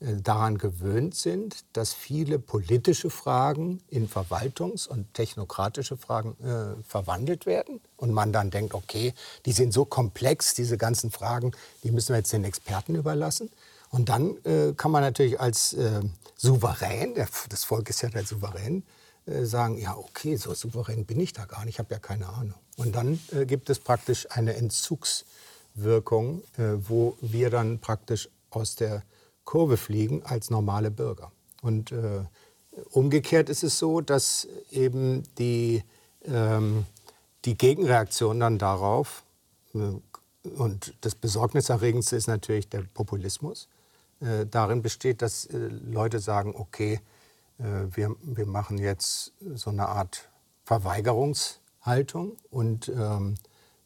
[0.00, 7.80] daran gewöhnt sind, dass viele politische Fragen in Verwaltungs- und technokratische Fragen äh, verwandelt werden.
[7.98, 9.12] Und man dann denkt, okay,
[9.44, 11.52] die sind so komplex, diese ganzen Fragen,
[11.84, 13.50] die müssen wir jetzt den Experten überlassen.
[13.90, 16.00] Und dann äh, kann man natürlich als äh,
[16.34, 17.14] Souverän,
[17.50, 18.84] das Volk ist ja der Souverän,
[19.26, 22.28] äh, sagen, ja, okay, so souverän bin ich da gar nicht, ich habe ja keine
[22.30, 22.58] Ahnung.
[22.76, 29.02] Und dann äh, gibt es praktisch eine Entzugswirkung, wo wir dann praktisch aus der
[29.50, 31.32] Kurve fliegen als normale Bürger.
[31.60, 32.22] Und äh,
[32.92, 35.82] umgekehrt ist es so, dass eben die,
[36.24, 36.86] ähm,
[37.44, 39.24] die Gegenreaktion dann darauf,
[39.74, 39.78] äh,
[40.56, 43.66] und das Besorgniserregendste ist natürlich der Populismus,
[44.20, 47.00] äh, darin besteht, dass äh, Leute sagen, okay,
[47.58, 50.28] äh, wir, wir machen jetzt so eine Art
[50.62, 53.34] Verweigerungshaltung und ähm,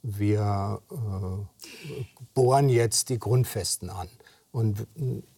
[0.03, 4.11] wir äh, bohren jetzt die Grundfesten an.
[4.55, 4.87] Und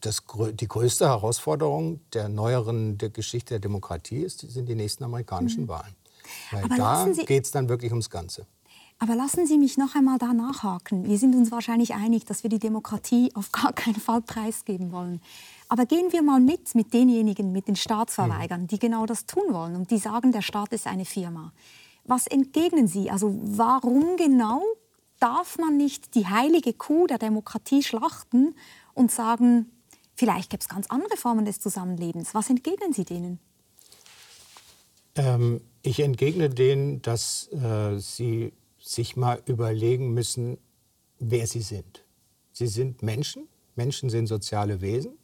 [0.02, 0.22] das,
[0.60, 5.68] die größte Herausforderung der neueren der Geschichte der Demokratie ist, sind die nächsten amerikanischen mhm.
[5.68, 5.96] Wahlen.
[6.50, 8.44] Weil Aber da geht es dann wirklich ums Ganze.
[8.98, 11.08] Aber lassen Sie mich noch einmal da nachhaken.
[11.08, 15.22] Wir sind uns wahrscheinlich einig, dass wir die Demokratie auf gar keinen Fall preisgeben wollen.
[15.70, 18.66] Aber gehen wir mal mit mit denjenigen, mit den Staatsverweigern, mhm.
[18.66, 21.54] die genau das tun wollen und die sagen, der Staat ist eine Firma.
[22.04, 23.10] Was entgegnen Sie?
[23.10, 24.62] Also warum genau
[25.20, 28.54] darf man nicht die heilige Kuh der Demokratie schlachten
[28.96, 29.70] und sagen,
[30.14, 32.34] vielleicht gibt es ganz andere Formen des Zusammenlebens.
[32.34, 33.38] Was entgegnen Sie denen?
[35.14, 40.58] Ähm, ich entgegne denen, dass äh, sie sich mal überlegen müssen,
[41.18, 42.04] wer sie sind.
[42.52, 45.18] Sie sind Menschen, Menschen sind soziale Wesen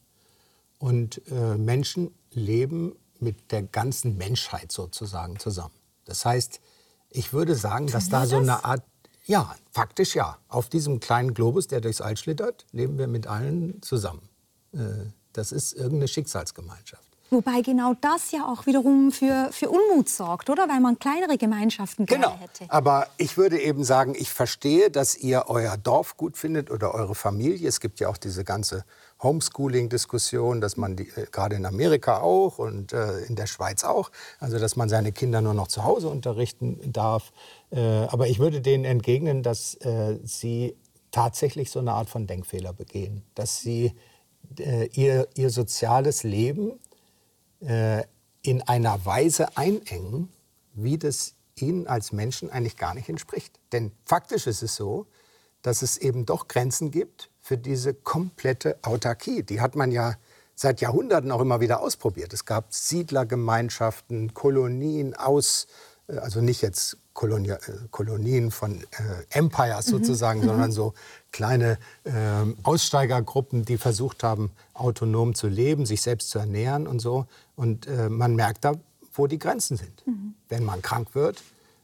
[0.79, 5.75] und äh, Menschen leben mit der ganzen Menschheit sozusagen zusammen.
[6.05, 6.61] Das heißt,
[7.11, 8.83] ich würde sagen, dass da so eine Art,
[9.25, 13.81] ja, faktisch ja, auf diesem kleinen Globus, der durchs All schlittert, leben wir mit allen
[13.83, 14.29] zusammen.
[14.73, 14.79] Äh,
[15.33, 17.13] das ist irgendeine Schicksalsgemeinschaft.
[17.33, 20.69] Wobei genau das ja auch wiederum für, für Unmut sorgt, oder?
[20.69, 22.39] Weil man kleinere Gemeinschaften gerne genau.
[22.39, 22.67] hätte.
[22.69, 27.15] Aber ich würde eben sagen, ich verstehe, dass ihr euer Dorf gut findet oder eure
[27.15, 27.67] Familie.
[27.67, 28.85] Es gibt ja auch diese ganze
[29.23, 34.11] Homeschooling-Diskussion, dass man die, äh, gerade in Amerika auch und äh, in der Schweiz auch,
[34.41, 37.33] also dass man seine Kinder nur noch zu Hause unterrichten darf.
[37.71, 40.77] Äh, aber ich würde denen entgegnen, dass äh, sie
[41.11, 43.95] tatsächlich so eine Art von Denkfehler begehen, dass sie
[44.59, 46.79] äh, ihr, ihr soziales Leben
[47.61, 48.03] äh,
[48.43, 50.31] in einer Weise einengen,
[50.75, 53.61] wie das ihnen als Menschen eigentlich gar nicht entspricht.
[53.73, 55.07] Denn faktisch ist es so,
[55.61, 59.43] dass es eben doch Grenzen gibt für diese komplette Autarkie.
[59.43, 60.15] Die hat man ja
[60.55, 62.33] seit Jahrhunderten auch immer wieder ausprobiert.
[62.33, 65.67] Es gab Siedlergemeinschaften, Kolonien aus,
[66.07, 67.59] äh, also nicht jetzt Kolonie, äh,
[67.91, 68.85] Kolonien von äh,
[69.31, 69.91] Empires mhm.
[69.91, 70.45] sozusagen, mhm.
[70.47, 70.95] sondern so
[71.33, 72.11] kleine äh,
[72.63, 77.27] Aussteigergruppen, die versucht haben, autonom zu leben, sich selbst zu ernähren und so.
[77.57, 78.75] Und äh, man merkt da,
[79.15, 80.07] wo die Grenzen sind.
[80.07, 80.35] Mhm.
[80.49, 81.43] Wenn man krank wird,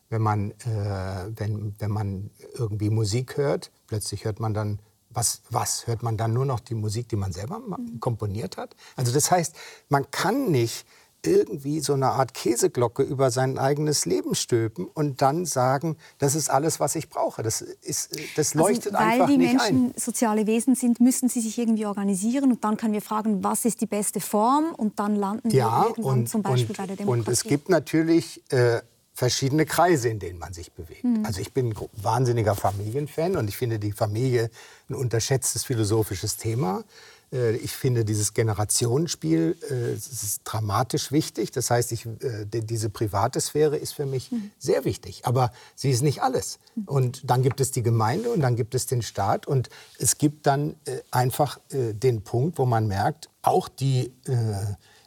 [0.08, 4.78] wenn man, äh, wenn, wenn man irgendwie Musik hört, plötzlich hört man dann,
[5.18, 7.60] was, was hört man dann nur noch die Musik, die man selber
[7.98, 8.76] komponiert hat?
[8.94, 9.54] Also das heißt,
[9.88, 10.86] man kann nicht
[11.26, 16.48] irgendwie so eine Art Käseglocke über sein eigenes Leben stülpen und dann sagen, das ist
[16.48, 17.42] alles, was ich brauche.
[17.42, 19.58] Das, ist, das also, leuchtet also, einfach nicht ein.
[19.58, 23.02] Weil die Menschen soziale Wesen sind, müssen sie sich irgendwie organisieren und dann können wir
[23.02, 26.68] fragen, was ist die beste Form und dann landen ja, wir irgendwann und, zum Beispiel
[26.68, 27.28] und, bei der Demokratie.
[27.28, 28.80] Und es gibt natürlich äh,
[29.18, 31.02] verschiedene Kreise, in denen man sich bewegt.
[31.02, 31.26] Mhm.
[31.26, 34.48] Also ich bin ein wahnsinniger Familienfan und ich finde die Familie
[34.88, 36.84] ein unterschätztes philosophisches Thema.
[37.32, 41.50] Äh, ich finde dieses Generationenspiel äh, ist dramatisch wichtig.
[41.50, 44.52] Das heißt, ich, äh, diese private Sphäre ist für mich mhm.
[44.56, 45.22] sehr wichtig.
[45.24, 46.60] Aber sie ist nicht alles.
[46.76, 46.84] Mhm.
[46.84, 49.48] Und dann gibt es die Gemeinde und dann gibt es den Staat.
[49.48, 50.76] Und es gibt dann
[51.10, 54.12] einfach den Punkt, wo man merkt, auch die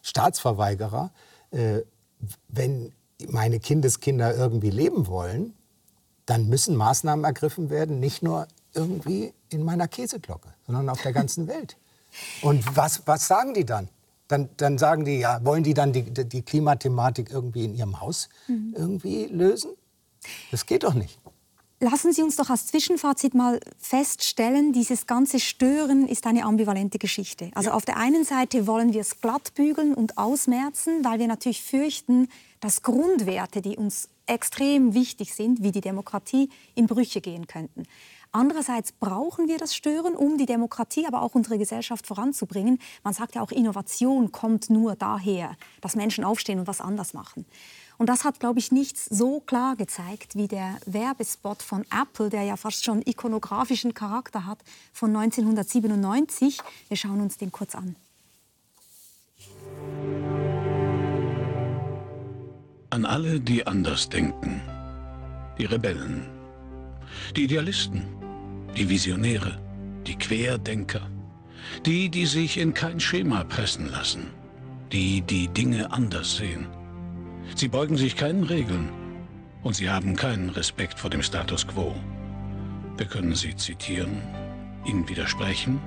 [0.02, 1.12] Staatsverweigerer,
[2.50, 2.92] wenn
[3.30, 5.54] meine Kindeskinder irgendwie leben wollen,
[6.26, 11.48] dann müssen Maßnahmen ergriffen werden, nicht nur irgendwie in meiner Käseglocke, sondern auf der ganzen
[11.50, 11.78] Welt.
[12.42, 13.90] Und was, was sagen die dann?
[14.28, 14.50] dann?
[14.58, 18.74] Dann sagen die, ja, wollen die dann die, die Klimathematik irgendwie in ihrem Haus mhm.
[18.78, 19.72] irgendwie lösen?
[20.52, 21.20] Das geht doch nicht.
[21.84, 27.50] Lassen Sie uns doch als Zwischenfazit mal feststellen, dieses ganze Stören ist eine ambivalente Geschichte.
[27.56, 27.76] Also ja.
[27.76, 32.84] auf der einen Seite wollen wir es glattbügeln und ausmerzen, weil wir natürlich fürchten, dass
[32.84, 37.88] Grundwerte, die uns extrem wichtig sind, wie die Demokratie, in Brüche gehen könnten.
[38.32, 42.78] Andererseits brauchen wir das Stören, um die Demokratie, aber auch unsere Gesellschaft voranzubringen.
[43.04, 47.46] Man sagt ja auch, Innovation kommt nur daher, dass Menschen aufstehen und was anders machen.
[48.02, 52.42] Und das hat, glaube ich, nichts so klar gezeigt wie der Werbespot von Apple, der
[52.42, 54.58] ja fast schon ikonografischen Charakter hat,
[54.92, 56.58] von 1997.
[56.88, 57.96] Wir schauen uns den kurz an.
[62.90, 64.64] An alle, die anders denken.
[65.60, 66.28] Die Rebellen.
[67.36, 68.04] Die Idealisten
[68.76, 69.60] die Visionäre,
[70.08, 71.08] die Querdenker,
[71.86, 74.32] die, die sich in kein Schema pressen lassen,
[74.92, 76.81] die, die Dinge anders sehen.
[77.56, 78.90] Sie beugen sich keinen Regeln
[79.64, 81.96] und sie haben keinen Respekt vor dem Status quo.
[82.98, 84.22] Wir können sie zitieren,
[84.86, 85.80] ihnen widersprechen,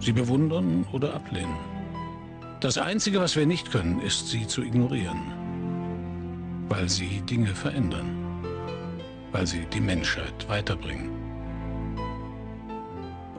[0.00, 1.56] sie bewundern oder ablehnen.
[2.60, 5.20] Das Einzige, was wir nicht können, ist, sie zu ignorieren,
[6.68, 8.44] weil sie Dinge verändern,
[9.32, 11.10] weil sie die Menschheit weiterbringen.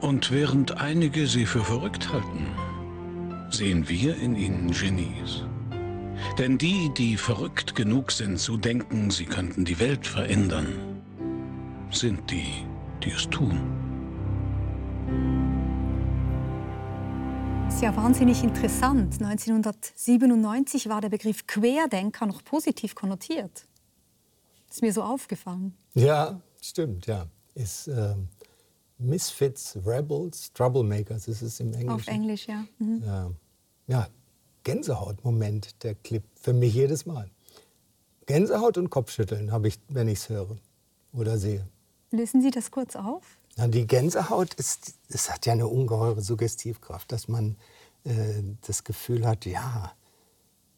[0.00, 2.48] Und während einige sie für verrückt halten,
[3.48, 5.44] sehen wir in ihnen Genies.
[6.38, 11.02] Denn die, die verrückt genug sind zu denken, sie könnten die Welt verändern,
[11.90, 12.66] sind die,
[13.02, 13.60] die es tun.
[17.66, 19.14] Das ist ja wahnsinnig interessant.
[19.20, 23.66] 1997 war der Begriff Querdenker noch positiv konnotiert.
[24.70, 25.74] Ist mir so aufgefallen.
[25.94, 27.26] Ja, stimmt, ja.
[27.54, 28.14] Ist, äh,
[28.98, 31.90] Misfits, Rebels, Troublemakers ist es im Englischen.
[31.90, 32.64] Auf Englisch, ja.
[32.78, 33.02] Mhm.
[33.04, 33.30] ja.
[33.86, 34.08] ja,
[34.64, 36.24] Gänsehautmoment, der Clip.
[36.40, 37.30] Für mich jedes Mal.
[38.26, 40.56] Gänsehaut und Kopfschütteln habe ich, wenn ich es höre
[41.12, 41.66] oder sehe.
[42.10, 43.22] Lösen Sie das kurz auf?
[43.56, 47.56] Na, die Gänsehaut ist, es hat ja eine ungeheure Suggestivkraft, dass man
[48.04, 49.92] äh, das Gefühl hat, ja,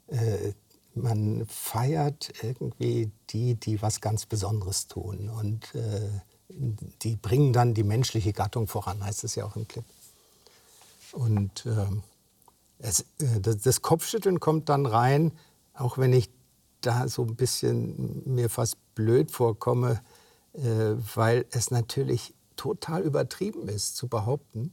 [0.09, 0.53] äh,
[0.95, 5.29] man feiert irgendwie die, die was ganz Besonderes tun.
[5.29, 6.11] Und äh,
[7.03, 9.85] die bringen dann die menschliche Gattung voran, heißt es ja auch im Clip.
[11.13, 12.03] Und ähm,
[12.79, 15.33] es, äh, das, das Kopfschütteln kommt dann rein,
[15.75, 16.31] auch wenn ich
[16.81, 20.03] da so ein bisschen mir fast blöd vorkomme,
[20.53, 24.73] äh, weil es natürlich total übertrieben ist zu behaupten,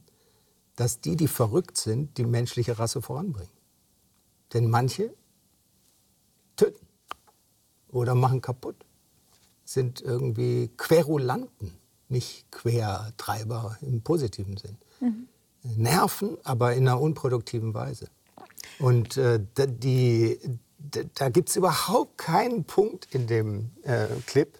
[0.76, 3.52] dass die, die verrückt sind, die menschliche Rasse voranbringen.
[4.52, 5.14] Denn manche
[6.56, 6.86] töten
[7.88, 8.76] oder machen kaputt,
[9.64, 11.72] sind irgendwie Querulanten,
[12.08, 14.76] nicht Quertreiber im positiven Sinn.
[15.00, 15.28] Mhm.
[15.64, 18.08] Nerven, aber in einer unproduktiven Weise.
[18.78, 20.38] Und äh, die,
[21.14, 24.58] da gibt es überhaupt keinen Punkt in dem äh, Clip,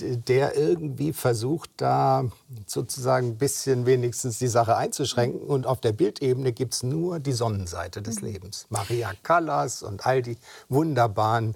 [0.00, 2.24] der irgendwie versucht, da
[2.66, 5.42] sozusagen ein bisschen wenigstens die Sache einzuschränken.
[5.42, 8.28] Und auf der Bildebene gibt es nur die Sonnenseite des mhm.
[8.28, 8.66] Lebens.
[8.70, 10.38] Maria Callas und all die
[10.68, 11.54] wunderbaren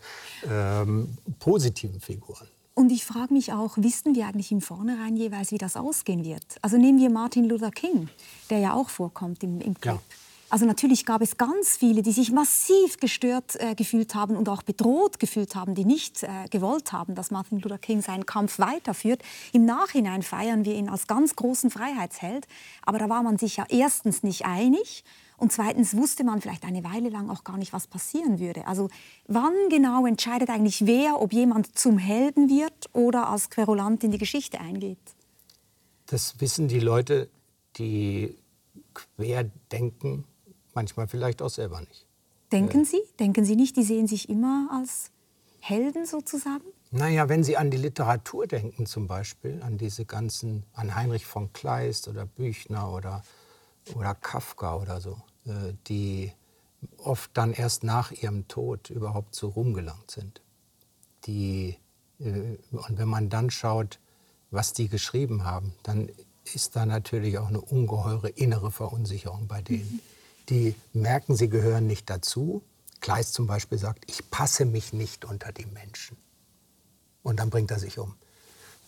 [0.49, 2.49] ähm, positiven Figuren.
[2.75, 6.45] Und ich frage mich auch, wissen wir eigentlich im Vornherein jeweils, wie das ausgehen wird?
[6.61, 8.09] Also nehmen wir Martin Luther King,
[8.51, 9.95] der ja auch vorkommt im, im Clip.
[9.95, 10.01] Ja.
[10.51, 14.63] Also natürlich gab es ganz viele, die sich massiv gestört äh, gefühlt haben und auch
[14.63, 19.23] bedroht gefühlt haben, die nicht äh, gewollt haben, dass Martin Luther King seinen Kampf weiterführt.
[19.53, 22.47] Im Nachhinein feiern wir ihn als ganz großen Freiheitsheld,
[22.83, 25.03] aber da war man sich ja erstens nicht einig
[25.37, 28.67] und zweitens wusste man vielleicht eine Weile lang auch gar nicht, was passieren würde.
[28.67, 28.89] Also
[29.27, 34.19] wann genau entscheidet eigentlich wer, ob jemand zum Helden wird oder als Querulant in die
[34.19, 34.99] Geschichte eingeht?
[36.07, 37.29] Das wissen die Leute,
[37.77, 38.37] die
[38.93, 40.25] querdenken,
[40.75, 42.07] manchmal vielleicht auch selber nicht.
[42.53, 42.85] Denken äh.
[42.85, 43.03] Sie?
[43.19, 45.11] Denken Sie nicht, die sehen sich immer als
[45.61, 46.65] Helden sozusagen?
[46.91, 51.53] Naja, wenn Sie an die Literatur denken zum Beispiel, an diese ganzen, an Heinrich von
[51.53, 53.25] Kleist oder Büchner oder,
[53.95, 56.33] oder Kafka oder so, äh, die
[56.99, 60.43] oft dann erst nach ihrem Tod überhaupt zu Ruhm gelangt sind.
[61.27, 61.77] Die,
[62.21, 63.99] äh, und wenn man dann schaut,
[64.51, 66.11] was die geschrieben haben, dann
[66.53, 69.93] ist da natürlich auch eine ungeheure innere Verunsicherung bei denen.
[69.95, 70.01] Mhm
[70.49, 72.63] die merken, sie gehören nicht dazu.
[73.01, 76.17] Kleist zum Beispiel sagt, ich passe mich nicht unter die Menschen.
[77.23, 78.17] Und dann bringt er sich um.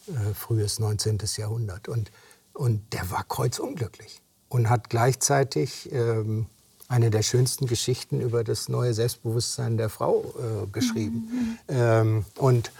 [0.08, 1.18] Äh, frühes 19.
[1.36, 1.88] Jahrhundert.
[1.88, 2.10] Und,
[2.52, 6.46] und der war kreuzunglücklich und hat gleichzeitig ähm,
[6.88, 11.58] eine der schönsten Geschichten über das neue Selbstbewusstsein der Frau äh, geschrieben.
[11.68, 11.74] Mhm.
[11.74, 12.70] Ähm, und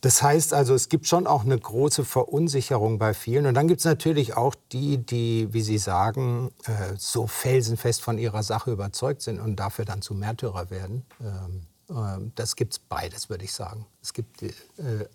[0.00, 3.46] das heißt also, es gibt schon auch eine große Verunsicherung bei vielen.
[3.46, 8.16] Und dann gibt es natürlich auch die, die, wie Sie sagen, äh, so felsenfest von
[8.16, 11.04] ihrer Sache überzeugt sind und dafür dann zu Märtyrer werden.
[11.20, 13.84] Ähm, äh, das gibt es beides, würde ich sagen.
[14.02, 14.52] Es gibt, äh,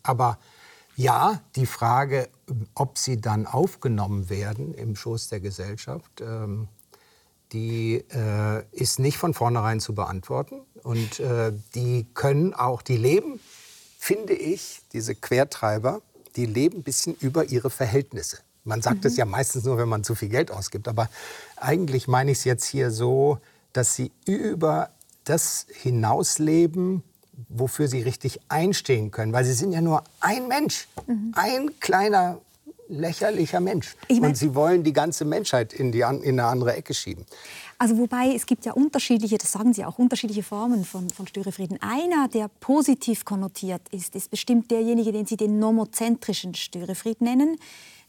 [0.03, 0.37] aber
[0.95, 2.29] ja, die Frage,
[2.73, 6.67] ob sie dann aufgenommen werden im Schoß der Gesellschaft, ähm,
[7.51, 10.61] die äh, ist nicht von vornherein zu beantworten.
[10.83, 13.39] Und äh, die können auch, die leben
[14.05, 16.01] finde ich, diese Quertreiber,
[16.35, 18.37] die leben ein bisschen über ihre Verhältnisse.
[18.63, 19.07] Man sagt mhm.
[19.07, 20.87] es ja meistens nur, wenn man zu viel Geld ausgibt.
[20.87, 21.09] Aber
[21.55, 23.39] eigentlich meine ich es jetzt hier so,
[23.73, 24.91] dass sie über
[25.23, 27.03] das hinausleben,
[27.49, 29.33] wofür sie richtig einstehen können.
[29.33, 31.31] Weil sie sind ja nur ein Mensch, mhm.
[31.35, 32.39] ein kleiner,
[32.87, 33.95] lächerlicher Mensch.
[34.07, 37.25] Ich mein, Und sie wollen die ganze Menschheit in, die, in eine andere Ecke schieben.
[37.77, 41.77] Also wobei es gibt ja unterschiedliche, das sagen Sie auch, unterschiedliche Formen von, von Störefrieden.
[41.81, 47.57] Einer, der positiv konnotiert ist, ist bestimmt derjenige, den Sie den nomozentrischen Störefried nennen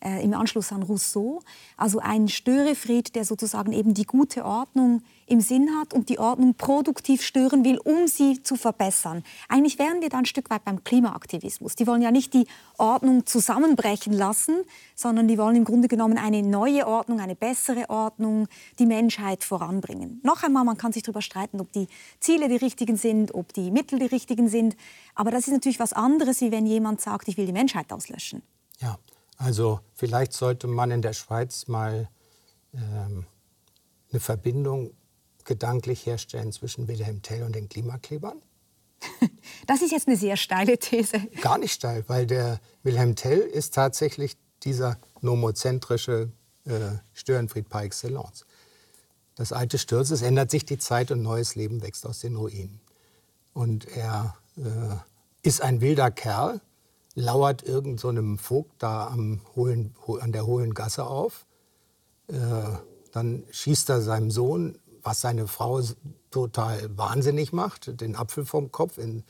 [0.01, 1.41] äh, im Anschluss an Rousseau.
[1.77, 6.55] Also ein Störefried, der sozusagen eben die gute Ordnung im Sinn hat und die Ordnung
[6.55, 9.25] produktiv stören will, um sie zu verbessern.
[9.49, 11.75] Eigentlich wären wir da ein Stück weit beim Klimaaktivismus.
[11.75, 12.47] Die wollen ja nicht die
[12.79, 14.63] Ordnung zusammenbrechen lassen,
[14.95, 18.47] sondern die wollen im Grunde genommen eine neue Ordnung, eine bessere Ordnung,
[18.79, 20.21] die Menschheit voranbringen.
[20.23, 21.89] Noch einmal, man kann sich darüber streiten, ob die
[22.21, 24.77] Ziele die richtigen sind, ob die Mittel die richtigen sind.
[25.15, 28.43] Aber das ist natürlich was anderes, wie wenn jemand sagt, ich will die Menschheit auslöschen.
[28.79, 28.99] Ja,
[29.39, 32.09] also vielleicht sollte man in der Schweiz mal
[32.75, 33.27] ähm,
[34.11, 34.93] eine Verbindung
[35.47, 38.41] gedanklich herstellen zwischen Wilhelm Tell und den Klimaklebern.
[39.67, 41.19] Das ist jetzt eine sehr steile These.
[41.41, 46.31] Gar nicht steil, weil der Wilhelm Tell ist tatsächlich dieser nomozentrische
[46.67, 48.45] äh, Störenfried par excellence.
[49.35, 52.81] Das alte stürzt, es ändert sich die Zeit und neues Leben wächst aus den Ruinen.
[53.55, 54.63] Und er äh,
[55.43, 56.61] ist ein wilder Kerl,
[57.15, 61.47] lauert irgendeinem so Vogt da am hohlen, an der hohlen Gasse auf.
[62.29, 62.35] Äh,
[63.13, 65.81] Dann schießt er seinem Sohn, was seine Frau
[66.31, 69.23] total wahnsinnig macht, den Apfel vom Kopf, in,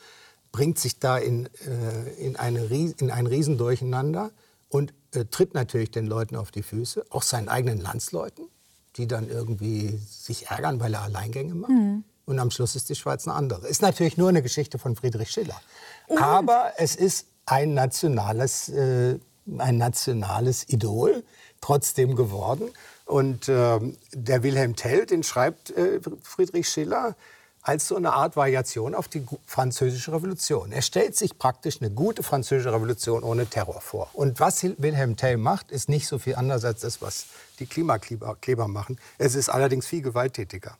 [0.50, 4.30] bringt sich da in, äh, in, eine, in ein Riesendurcheinander
[4.70, 8.48] und äh, tritt natürlich den Leuten auf die Füße, auch seinen eigenen Landsleuten,
[8.96, 11.70] die dann irgendwie sich ärgern, weil er Alleingänge macht.
[11.70, 12.04] Mhm.
[12.24, 13.68] Und am Schluss ist die Schweiz eine andere.
[13.68, 15.60] Ist natürlich nur eine Geschichte von Friedrich Schiller.
[16.08, 16.20] Und?
[16.20, 19.18] Aber es ist ein nationales, äh,
[19.58, 21.22] ein nationales Idol
[21.60, 22.70] trotzdem geworden.
[23.06, 23.78] Und äh,
[24.12, 27.16] der Wilhelm Tell, den schreibt äh, Friedrich Schiller
[27.62, 30.70] als so eine Art Variation auf die französische Revolution.
[30.70, 34.10] Er stellt sich praktisch eine gute französische Revolution ohne Terror vor.
[34.12, 37.26] Und was Wilhelm Tell macht, ist nicht so viel anders als das, was
[37.58, 38.98] die Klimakleber machen.
[39.18, 40.76] Es ist allerdings viel gewalttätiger.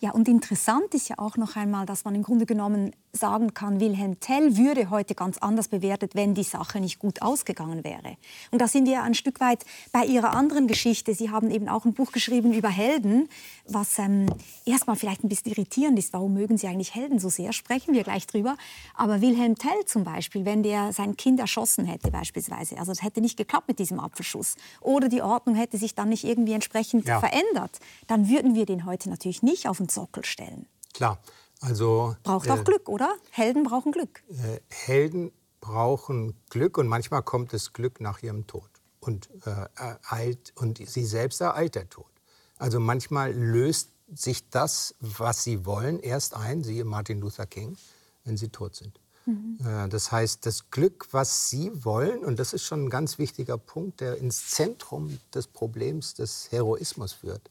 [0.00, 3.80] Ja, und interessant ist ja auch noch einmal, dass man im Grunde genommen sagen kann,
[3.80, 8.16] Wilhelm Tell würde heute ganz anders bewertet, wenn die Sache nicht gut ausgegangen wäre.
[8.50, 11.14] Und da sind wir ein Stück weit bei Ihrer anderen Geschichte.
[11.14, 13.28] Sie haben eben auch ein Buch geschrieben über Helden,
[13.66, 14.26] was ähm,
[14.64, 16.12] erstmal vielleicht ein bisschen irritierend ist.
[16.12, 17.52] Warum mögen Sie eigentlich Helden so sehr?
[17.52, 18.56] Sprechen wir gleich drüber.
[18.94, 23.20] Aber Wilhelm Tell zum Beispiel, wenn der sein Kind erschossen hätte beispielsweise, also es hätte
[23.20, 27.18] nicht geklappt mit diesem Apfelschuss, oder die Ordnung hätte sich dann nicht irgendwie entsprechend ja.
[27.18, 30.66] verändert, dann würden wir den heute natürlich nicht auf den Sockel stellen.
[30.92, 31.18] Klar.
[31.60, 33.14] Also, Braucht auch äh, Glück, oder?
[33.30, 34.22] Helden brauchen Glück.
[34.30, 38.68] Äh, Helden brauchen Glück und manchmal kommt das Glück nach ihrem Tod.
[38.98, 42.10] Und, äh, ereilt, und sie selbst ereilt der Tod.
[42.56, 47.76] Also manchmal löst sich das, was sie wollen, erst ein, siehe Martin Luther King,
[48.24, 49.00] wenn sie tot sind.
[49.26, 49.58] Mhm.
[49.64, 53.58] Äh, das heißt, das Glück, was sie wollen, und das ist schon ein ganz wichtiger
[53.58, 57.50] Punkt, der ins Zentrum des Problems des Heroismus führt,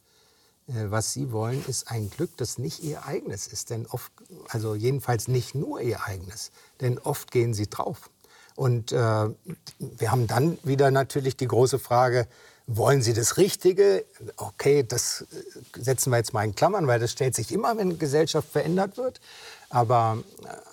[0.90, 3.70] was sie wollen, ist ein Glück, das nicht ihr eigenes ist.
[3.70, 4.12] Denn oft,
[4.50, 6.52] also jedenfalls nicht nur ihr eigenes,
[6.82, 8.10] denn oft gehen sie drauf.
[8.56, 12.28] Und äh, wir haben dann wieder natürlich die große Frage,
[12.68, 14.06] wollen Sie das Richtige?
[14.38, 17.98] Okay, das äh, setzen wir jetzt mal in Klammern, weil das stellt sich immer, wenn
[17.98, 19.22] Gesellschaft verändert wird.
[19.70, 20.24] Aber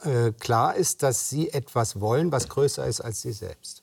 [0.05, 3.83] äh, klar ist, dass Sie etwas wollen, was größer ist als Sie selbst.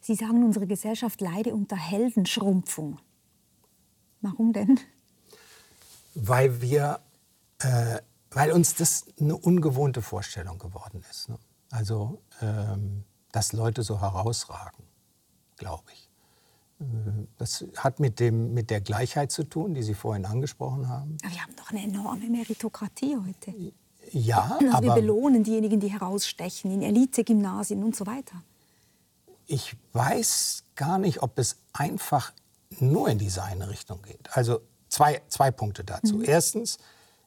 [0.00, 2.98] Sie sagen, unsere Gesellschaft leide unter Heldenschrumpfung.
[4.22, 4.80] Warum denn?
[6.14, 7.00] Weil wir,
[7.60, 7.98] äh,
[8.30, 11.28] weil uns das eine ungewohnte Vorstellung geworden ist.
[11.28, 11.38] Ne?
[11.70, 14.84] Also, ähm, dass Leute so herausragen,
[15.56, 16.08] glaube ich.
[16.80, 16.84] Äh,
[17.38, 21.16] das hat mit, dem, mit der Gleichheit zu tun, die Sie vorhin angesprochen haben.
[21.22, 23.54] Wir haben doch eine enorme Meritokratie heute.
[24.12, 24.82] Ja, also aber...
[24.82, 28.42] Wir belohnen diejenigen, die herausstechen, in Elite-Gymnasien und so weiter.
[29.46, 32.32] Ich weiß gar nicht, ob es einfach
[32.78, 34.36] nur in diese eine Richtung geht.
[34.36, 36.16] Also Zwei, zwei Punkte dazu.
[36.16, 36.24] Mhm.
[36.26, 36.78] Erstens,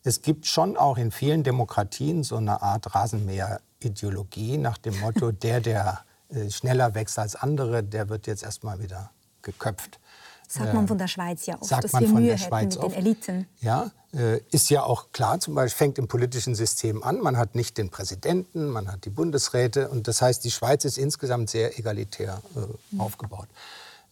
[0.04, 5.62] es gibt schon auch in vielen Demokratien so eine Art Rasenmäher-Ideologie nach dem Motto, der,
[5.62, 9.12] der äh, schneller wächst als andere, der wird jetzt erstmal wieder
[9.42, 10.00] geköpft.
[10.48, 12.38] Sagt man äh, von der Schweiz ja oft, Sagt dass man wir von Mühe der
[12.38, 13.48] Schweiz mit den Eliten.
[13.62, 17.56] Ja, äh, ist ja auch klar, zum Beispiel fängt im politischen System an, man hat
[17.56, 21.80] nicht den Präsidenten, man hat die Bundesräte und das heißt, die Schweiz ist insgesamt sehr
[21.80, 22.60] egalitär äh,
[22.92, 23.02] mhm.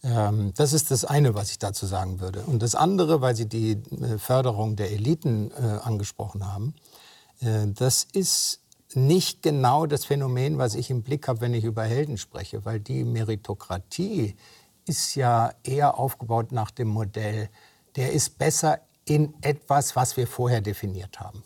[0.02, 2.42] Ähm, das ist das eine, was ich dazu sagen würde.
[2.42, 6.74] Und das andere, weil Sie die äh, Förderung der Eliten äh, angesprochen haben,
[7.40, 8.60] äh, das ist
[8.94, 12.80] nicht genau das Phänomen, was ich im Blick habe, wenn ich über Helden spreche, weil
[12.80, 14.36] die Meritokratie
[14.86, 17.48] ist ja eher aufgebaut nach dem Modell,
[17.96, 21.42] der ist besser in etwas, was wir vorher definiert haben.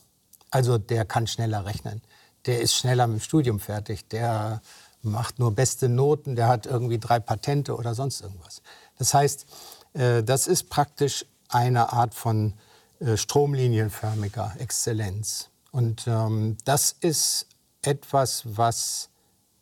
[0.51, 2.03] Also der kann schneller rechnen,
[2.47, 4.63] der ist schneller mit dem Studium fertig, der
[5.07, 8.63] macht nur beste Noten, der hat irgendwie drei Patente oder sonst irgendwas.
[8.99, 9.47] Das heißt,
[9.95, 12.55] äh, das ist praktisch eine Art von
[13.01, 15.51] äh, stromlinienförmiger Exzellenz.
[15.71, 17.47] Und ähm, das ist
[17.83, 19.11] etwas, was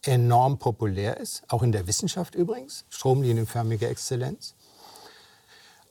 [0.03, 4.55] enorm populär ist, auch in der Wissenschaft übrigens, stromlinienförmige Exzellenz.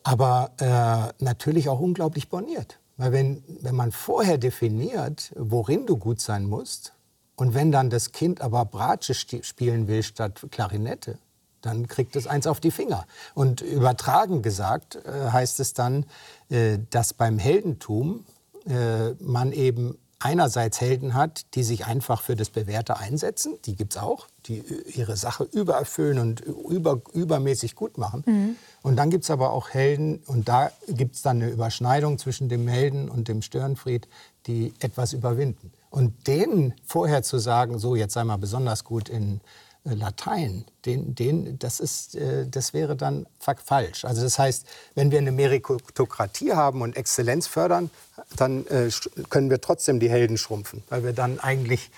[0.04, 2.80] Aber äh, natürlich auch unglaublich borniert.
[2.98, 6.94] Weil wenn, wenn man vorher definiert, worin du gut sein musst,
[7.36, 11.18] und wenn dann das Kind aber Bratsche spielen will statt Klarinette,
[11.62, 13.06] dann kriegt es eins auf die Finger.
[13.34, 16.06] Und übertragen gesagt äh, heißt es dann,
[16.50, 18.26] äh, dass beim Heldentum
[18.68, 23.96] äh, man eben einerseits Helden hat, die sich einfach für das Bewährte einsetzen, die gibt
[23.96, 24.64] es auch, die
[24.96, 28.24] ihre Sache übererfüllen und über, übermäßig gut machen.
[28.26, 28.56] Mhm.
[28.84, 32.48] Und dann gibt es aber auch Helden, und da gibt es dann eine Überschneidung zwischen
[32.48, 34.08] dem Helden und dem Störenfried,
[34.48, 35.74] die etwas überwinden.
[35.94, 39.42] Und denen vorher zu sagen, so jetzt sei mal besonders gut in
[39.86, 44.04] äh, Latein, den, den, das, ist, äh, das wäre dann falsch.
[44.04, 44.66] Also das heißt,
[44.96, 47.92] wenn wir eine Meritokratie haben und Exzellenz fördern,
[48.38, 48.90] dann äh,
[49.30, 51.92] können wir trotzdem die Helden schrumpfen, weil wir dann eigentlich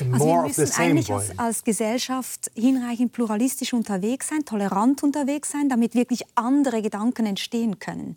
[0.00, 5.96] also wir müssen eigentlich als, als, Gesellschaft hinreichend pluralistisch unterwegs sein, tolerant unterwegs sein, damit
[5.96, 8.16] wirklich andere Gedanken entstehen können.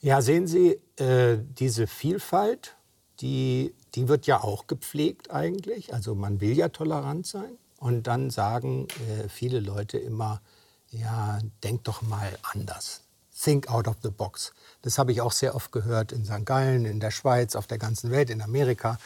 [0.00, 2.75] Ja, sehen Sie, äh, diese Vielfalt,
[3.20, 5.94] die, die wird ja auch gepflegt eigentlich.
[5.94, 7.58] Also man will ja tolerant sein.
[7.78, 10.40] Und dann sagen äh, viele Leute immer,
[10.90, 13.02] ja, denk doch mal anders.
[13.38, 14.52] Think out of the box.
[14.82, 16.46] Das habe ich auch sehr oft gehört in St.
[16.46, 18.98] Gallen, in der Schweiz, auf der ganzen Welt, in Amerika.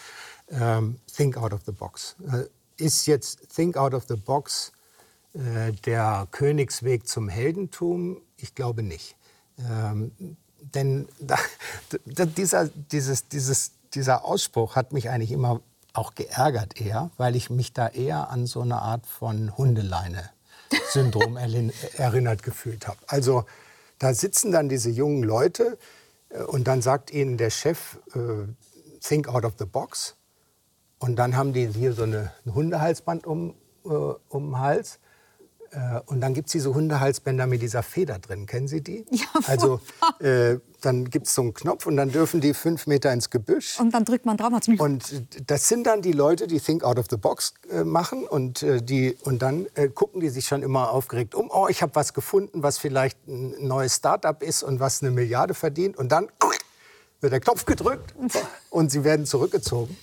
[0.48, 2.16] Ähm, think out of the box.
[2.30, 2.44] Äh,
[2.76, 4.72] ist jetzt Think out of the box
[5.34, 8.22] äh, der Königsweg zum Heldentum?
[8.36, 9.16] Ich glaube nicht.
[9.58, 10.12] Ähm,
[10.74, 11.38] denn da,
[12.06, 15.60] da, dieser, dieses, dieses, dieser Ausspruch hat mich eigentlich immer
[15.92, 21.36] auch geärgert eher, weil ich mich da eher an so eine Art von Hundeleine-Syndrom
[21.96, 22.98] erinnert gefühlt habe.
[23.06, 23.44] Also
[23.98, 25.78] da sitzen dann diese jungen Leute
[26.30, 28.46] äh, und dann sagt ihnen der Chef, äh,
[29.00, 30.16] think out of the box.
[30.98, 35.00] Und dann haben die hier so eine, ein Hundehalsband um, äh, um den Hals.
[35.72, 38.46] Äh, und dann gibt es diese Hundehalsbänder mit dieser Feder drin.
[38.46, 39.06] Kennen Sie die?
[39.10, 39.80] Ja, also
[40.18, 43.78] äh, dann gibt es so einen Knopf und dann dürfen die fünf Meter ins Gebüsch.
[43.78, 44.52] Und dann drückt man drauf.
[44.78, 48.26] Und das sind dann die Leute, die Think Out of the Box äh, machen.
[48.26, 51.50] Und, äh, die, und dann äh, gucken die sich schon immer aufgeregt um.
[51.52, 55.54] Oh, ich habe was gefunden, was vielleicht ein neues Start-up ist und was eine Milliarde
[55.54, 55.96] verdient.
[55.96, 56.28] Und dann
[57.20, 58.14] wird der Knopf gedrückt
[58.70, 59.96] und sie werden zurückgezogen.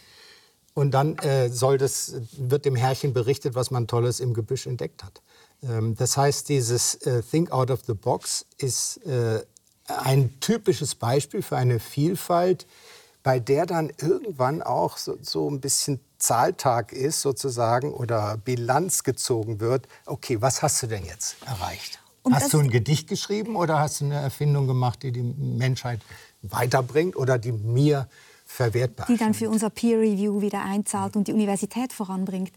[0.74, 5.04] Und dann äh, soll das, wird dem Herrchen berichtet, was man Tolles im Gebüsch entdeckt
[5.04, 5.24] hat.
[5.64, 9.42] Ähm, das heißt, dieses äh, Think Out of the Box ist äh,
[9.88, 12.68] ein typisches Beispiel für eine Vielfalt,
[13.24, 19.60] bei der dann irgendwann auch so, so ein bisschen Zahltag ist sozusagen oder Bilanz gezogen
[19.60, 19.88] wird.
[20.06, 22.00] Okay, was hast du denn jetzt erreicht?
[22.24, 26.02] Und hast du ein Gedicht geschrieben oder hast du eine Erfindung gemacht, die die Menschheit
[26.42, 28.08] weiterbringt oder die mir
[28.46, 32.52] verwertbar Die dann für unser Peer Review wieder einzahlt und die Universität voranbringt.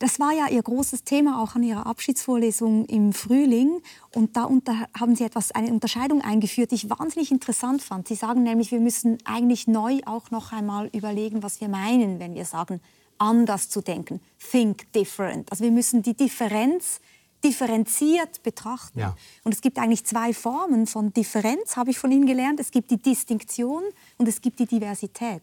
[0.00, 3.82] Das war ja Ihr großes Thema auch an Ihrer Abschiedsvorlesung im Frühling.
[4.14, 8.08] Und da unter, haben Sie etwas, eine Unterscheidung eingeführt, die ich wahnsinnig interessant fand.
[8.08, 12.34] Sie sagen nämlich, wir müssen eigentlich neu auch noch einmal überlegen, was wir meinen, wenn
[12.34, 12.80] wir sagen,
[13.18, 14.22] anders zu denken.
[14.50, 15.52] Think different.
[15.52, 17.00] Also wir müssen die Differenz
[17.44, 19.00] differenziert betrachten.
[19.00, 19.14] Ja.
[19.44, 22.58] Und es gibt eigentlich zwei Formen von Differenz, habe ich von Ihnen gelernt.
[22.58, 23.82] Es gibt die Distinktion
[24.16, 25.42] und es gibt die Diversität.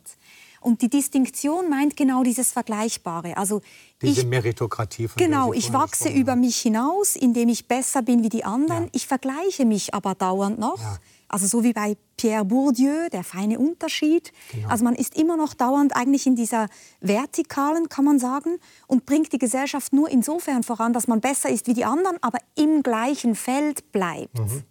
[0.61, 3.37] Und die Distinktion meint genau dieses Vergleichbare.
[3.37, 3.61] Also
[4.01, 5.07] Diese ich, Meritokratie.
[5.07, 8.85] Von genau, ich wachse über mich hinaus, indem ich besser bin wie die anderen.
[8.85, 8.89] Ja.
[8.93, 10.79] Ich vergleiche mich aber dauernd noch.
[10.79, 10.97] Ja.
[11.29, 14.31] Also so wie bei Pierre Bourdieu, der feine Unterschied.
[14.51, 14.69] Genau.
[14.69, 16.67] Also man ist immer noch dauernd eigentlich in dieser
[17.01, 21.67] vertikalen, kann man sagen, und bringt die Gesellschaft nur insofern voran, dass man besser ist
[21.67, 24.39] wie die anderen, aber im gleichen Feld bleibt.
[24.39, 24.63] Mhm.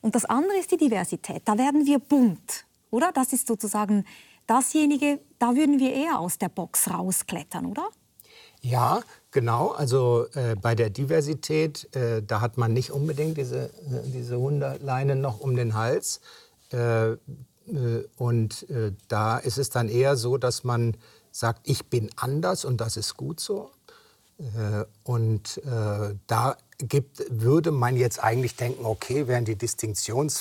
[0.00, 1.42] Und das andere ist die Diversität.
[1.44, 3.12] Da werden wir bunt, oder?
[3.12, 4.04] Das ist sozusagen
[4.50, 7.88] dasjenige, da würden wir eher aus der Box rausklettern, oder?
[8.60, 9.68] Ja, genau.
[9.68, 13.70] Also äh, bei der Diversität, äh, da hat man nicht unbedingt diese, äh,
[14.06, 16.20] diese Hundeleine noch um den Hals.
[16.72, 17.16] Äh, äh,
[18.16, 20.96] und äh, da ist es dann eher so, dass man
[21.30, 23.70] sagt, ich bin anders und das ist gut so.
[25.04, 25.60] und
[26.26, 30.40] da gibt, würde man jetzt eigentlich denken, okay, während die Distinktions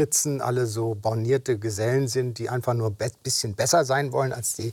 [0.00, 4.54] Fritzen alle so bornierte Gesellen sind, die einfach nur ein bisschen besser sein wollen als
[4.54, 4.72] die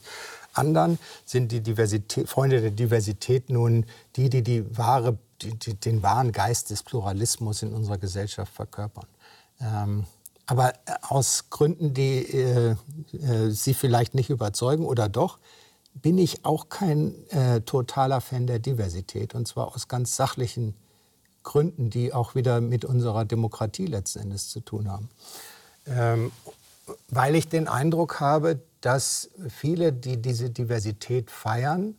[0.54, 6.02] anderen, sind die Diversität, Freunde der Diversität nun die, die, die wahre, die, die, den
[6.02, 9.06] wahren Geist des Pluralismus in unserer Gesellschaft verkörpern.
[9.60, 10.06] Ähm,
[10.46, 10.72] aber
[11.02, 12.76] aus Gründen, die äh,
[13.12, 15.40] äh, Sie vielleicht nicht überzeugen oder doch,
[15.94, 19.36] bin ich auch kein äh, totaler Fan der Diversität.
[19.36, 20.74] Und zwar aus ganz sachlichen
[21.48, 21.90] Gründen.
[21.90, 25.10] Die auch wieder mit unserer Demokratie letzten Endes zu tun haben.
[25.86, 26.32] Ähm,
[27.10, 31.96] weil ich den Eindruck habe, dass viele, die diese Diversität feiern,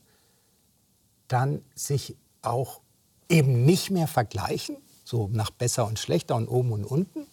[1.28, 2.80] dann sich auch
[3.28, 7.26] eben nicht mehr vergleichen, so nach besser und schlechter und oben und unten,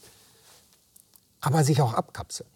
[1.41, 2.49] aber sich auch abkapseln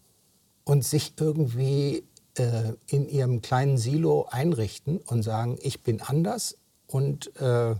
[0.64, 2.04] und sich irgendwie
[2.36, 6.58] äh, in ihrem kleinen Silo einrichten und sagen, ich bin anders
[6.88, 7.76] und äh,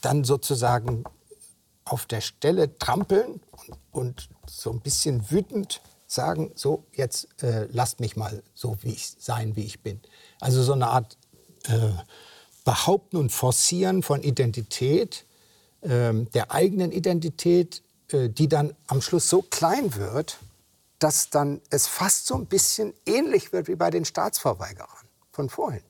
[0.00, 1.04] dann sozusagen
[1.84, 7.98] auf der Stelle trampeln und, und, so ein bisschen wütend sagen, so jetzt äh, lasst
[7.98, 10.00] mich mal so wie ich sein, wie ich bin.
[10.40, 11.18] Also so eine Art
[11.64, 11.90] äh,
[12.64, 15.26] Behaupten und Forcieren von Identität,
[15.80, 17.82] äh, der eigenen Identität,
[18.12, 20.38] äh, die dann am Schluss so klein wird,
[21.00, 25.82] dass dann es fast so ein bisschen ähnlich wird wie bei den Staatsverweigerern von vorhin,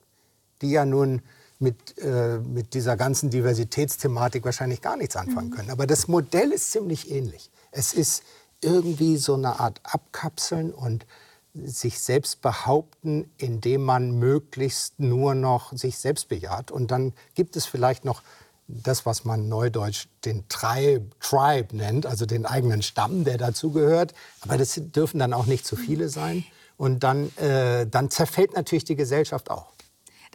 [0.62, 1.22] die ja nun
[1.58, 5.54] mit, äh, mit dieser ganzen Diversitätsthematik wahrscheinlich gar nichts anfangen mhm.
[5.54, 5.70] können.
[5.70, 7.50] Aber das Modell ist ziemlich ähnlich.
[7.70, 8.22] Es ist
[8.60, 11.06] irgendwie so eine Art Abkapseln und
[11.54, 16.70] sich selbst behaupten, indem man möglichst nur noch sich selbst bejaht.
[16.70, 18.22] Und dann gibt es vielleicht noch
[18.68, 24.12] das, was man neudeutsch den Tribe, Tribe nennt, also den eigenen Stamm, der dazugehört.
[24.40, 26.44] Aber das dürfen dann auch nicht zu viele sein.
[26.76, 29.75] Und dann, äh, dann zerfällt natürlich die Gesellschaft auch.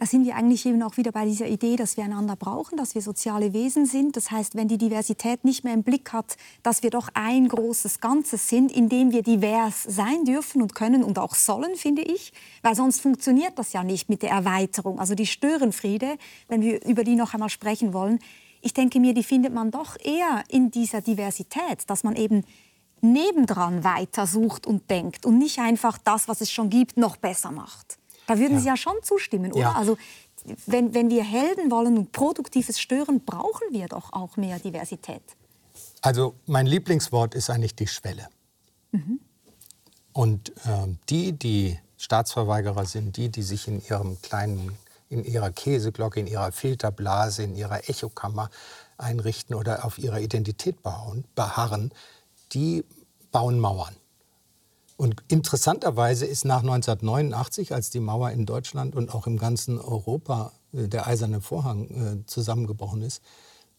[0.02, 2.96] Da sind wir eigentlich eben auch wieder bei dieser Idee, dass wir einander brauchen, dass
[2.96, 4.16] wir soziale Wesen sind.
[4.16, 8.00] Das heißt, wenn die Diversität nicht mehr im Blick hat, dass wir doch ein großes
[8.00, 12.32] Ganzes sind, in dem wir divers sein dürfen und können und auch sollen, finde ich.
[12.62, 14.98] Weil sonst funktioniert das ja nicht mit der Erweiterung.
[14.98, 16.16] Also die Störenfriede,
[16.48, 18.18] wenn wir über die noch einmal sprechen wollen,
[18.60, 22.42] ich denke mir, die findet man doch eher in dieser Diversität, dass man eben
[23.02, 27.52] nebendran weiter sucht und denkt und nicht einfach das, was es schon gibt, noch besser
[27.52, 28.01] macht.
[28.34, 28.60] Da würden.
[28.60, 29.76] Sie ja schon zustimmen, oder?
[29.76, 29.96] Also
[30.66, 35.22] wenn, wenn wir Helden wollen und produktives Stören, brauchen wir doch auch mehr Diversität.
[36.00, 38.28] Also mein Lieblingswort ist eigentlich die Schwelle.
[38.90, 39.20] Mhm.
[40.12, 44.76] Und äh, die, die Staatsverweigerer sind, die, die sich in ihrem kleinen,
[45.08, 48.50] in ihrer Käseglocke, in ihrer Filterblase, in ihrer Echokammer
[48.98, 51.92] einrichten oder auf ihrer Identität behauen, beharren,
[52.52, 52.84] die
[53.30, 53.94] bauen Mauern.
[55.02, 60.52] Und interessanterweise ist nach 1989, als die Mauer in Deutschland und auch im ganzen Europa
[60.72, 63.20] äh, der eiserne Vorhang äh, zusammengebrochen ist,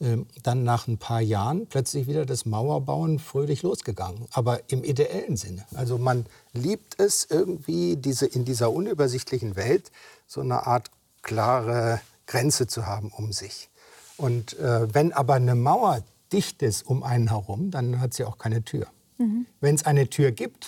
[0.02, 4.26] äh, dann nach ein paar Jahren plötzlich wieder das Mauerbauen fröhlich losgegangen.
[4.34, 5.64] Aber im ideellen Sinne.
[5.74, 9.94] Also man liebt es irgendwie, diese, in dieser unübersichtlichen Welt
[10.28, 13.70] so eine Art klare Grenze zu haben um sich.
[14.18, 16.04] Und äh, wenn aber eine Mauer
[16.34, 18.88] dicht ist um einen herum, dann hat sie auch keine Tür.
[19.20, 19.46] Mhm.
[19.62, 20.68] Wenn es eine Tür gibt,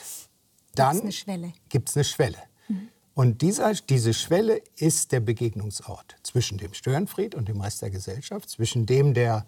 [0.79, 1.13] dann
[1.69, 2.37] gibt es eine Schwelle.
[2.67, 2.89] Mhm.
[3.13, 8.49] Und dieser, diese Schwelle ist der Begegnungsort zwischen dem Störenfried und dem Rest der Gesellschaft,
[8.49, 9.45] zwischen dem, der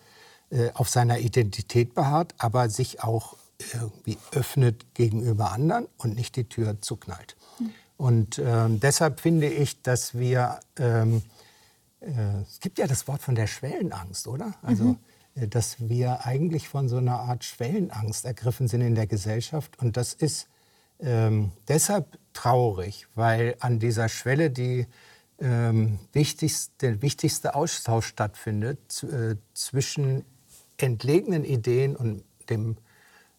[0.49, 3.36] äh, auf seiner Identität beharrt, aber sich auch
[3.73, 7.36] irgendwie öffnet gegenüber anderen und nicht die Tür zuknallt.
[7.59, 7.71] Mhm.
[7.97, 11.23] Und äh, deshalb finde ich, dass wir, ähm,
[11.99, 14.53] äh, es gibt ja das Wort von der Schwellenangst, oder?
[14.61, 14.97] Also, mhm.
[15.36, 19.80] Äh, dass wir eigentlich von so einer Art Schwellenangst ergriffen sind in der Gesellschaft.
[19.80, 20.47] Und das ist
[20.99, 24.87] ähm, deshalb traurig, weil an dieser Schwelle die
[25.39, 30.25] ähm, wichtigste, der wichtigste Austausch stattfindet äh, zwischen
[30.77, 32.77] entlegenen Ideen und dem,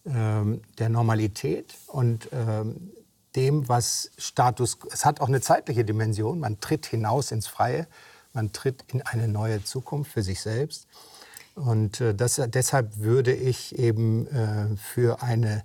[0.06, 2.92] ähm, der Normalität und ähm,
[3.36, 4.78] dem, was Status.
[4.92, 6.40] Es hat auch eine zeitliche Dimension.
[6.40, 7.86] Man tritt hinaus ins Freie,
[8.32, 10.86] man tritt in eine neue Zukunft für sich selbst.
[11.54, 15.64] Und äh, das, deshalb würde ich eben äh, für eine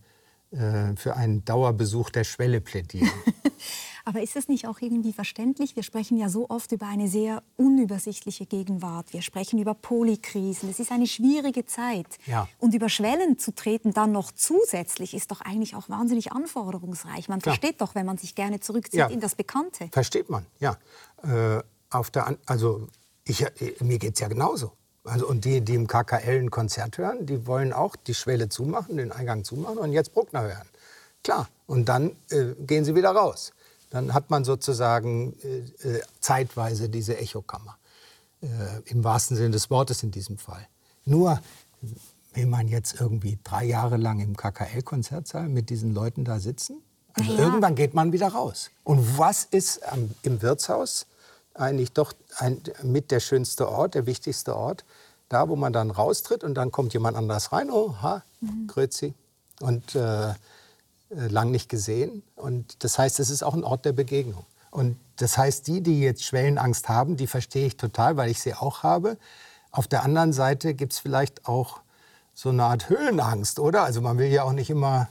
[0.53, 3.09] äh, für einen Dauerbesuch der Schwelle plädieren.
[4.05, 5.75] Aber ist es nicht auch irgendwie verständlich?
[5.75, 9.13] Wir sprechen ja so oft über eine sehr unübersichtliche Gegenwart.
[9.13, 10.69] Wir sprechen über Polykrisen.
[10.69, 12.07] Es ist eine schwierige Zeit.
[12.25, 12.49] Ja.
[12.59, 17.29] Und über Schwellen zu treten dann noch zusätzlich ist doch eigentlich auch wahnsinnig anforderungsreich.
[17.29, 17.55] Man Klar.
[17.55, 19.07] versteht doch, wenn man sich gerne zurückzieht ja.
[19.07, 19.87] in das Bekannte.
[19.91, 20.77] Versteht man, ja.
[21.23, 22.87] Äh, auf der, also
[23.23, 24.73] ich, äh, mir geht es ja genauso.
[25.05, 28.97] Also, und die, die im KKL ein Konzert hören, die wollen auch die Schwelle zumachen,
[28.97, 30.67] den Eingang zumachen und jetzt Bruckner hören.
[31.23, 31.49] Klar.
[31.67, 33.51] Und dann äh, gehen sie wieder raus.
[33.89, 37.77] Dann hat man sozusagen äh, äh zeitweise diese Echokammer.
[38.41, 38.47] Äh,
[38.85, 40.67] Im wahrsten Sinne des Wortes in diesem Fall.
[41.05, 41.39] Nur
[42.33, 46.81] will man jetzt irgendwie drei Jahre lang im KKL-Konzertsaal mit diesen Leuten da sitzen?
[47.13, 47.39] Also ja.
[47.39, 48.71] irgendwann geht man wieder raus.
[48.83, 51.05] Und was ist am, im Wirtshaus?
[51.53, 54.85] Eigentlich doch ein, mit der schönste Ort, der wichtigste Ort.
[55.29, 57.71] Da, wo man dann raustritt und dann kommt jemand anders rein.
[57.71, 58.67] Oh, ha, mhm.
[58.67, 59.13] Grüezi.
[59.61, 60.33] Und äh,
[61.09, 62.23] lang nicht gesehen.
[62.35, 64.45] Und das heißt, es ist auch ein Ort der Begegnung.
[64.71, 68.53] Und das heißt, die, die jetzt Schwellenangst haben, die verstehe ich total, weil ich sie
[68.53, 69.17] auch habe.
[69.71, 71.81] Auf der anderen Seite gibt es vielleicht auch
[72.33, 73.83] so eine Art Höhlenangst, oder?
[73.83, 75.07] Also man will ja auch nicht immer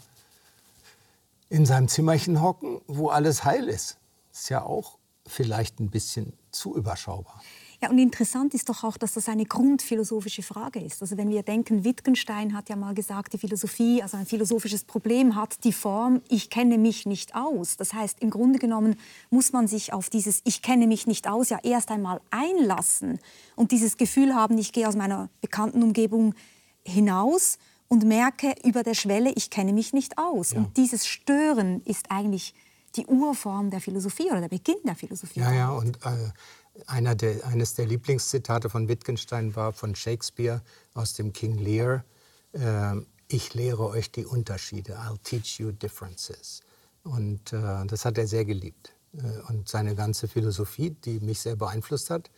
[1.49, 3.97] in seinem Zimmerchen hocken, wo alles heil ist.
[4.33, 4.99] Das ist ja auch
[5.33, 7.43] vielleicht ein bisschen zu überschaubar.
[7.83, 11.03] Ja, und interessant ist doch auch, dass das eine grundphilosophische Frage ist.
[11.03, 15.35] Also wenn wir denken, Wittgenstein hat ja mal gesagt, die Philosophie, also ein philosophisches Problem
[15.35, 17.77] hat die Form, ich kenne mich nicht aus.
[17.77, 18.95] Das heißt, im Grunde genommen
[19.31, 23.19] muss man sich auf dieses Ich kenne mich nicht aus ja erst einmal einlassen
[23.57, 26.37] und dieses Gefühl haben, ich gehe aus meiner bekannten Umgebung
[26.85, 27.59] hinaus
[27.89, 30.53] und merke über der Schwelle, ich kenne mich nicht aus.
[30.53, 30.59] Ja.
[30.59, 32.55] Und dieses Stören ist eigentlich
[32.97, 35.41] die Urform der Philosophie oder der Beginn der Philosophie.
[35.41, 40.63] Ja, ja, und äh, der, eines der Lieblingszitate von Wittgenstein war von Shakespeare
[40.95, 42.05] aus dem King Lear.
[42.53, 42.97] Äh,
[43.29, 44.99] ich lehre euch die Unterschiede.
[44.99, 46.61] I'll teach you differences.
[47.03, 48.93] Und äh, das hat er sehr geliebt.
[49.15, 52.31] Äh, und seine ganze Philosophie, die mich sehr beeinflusst hat,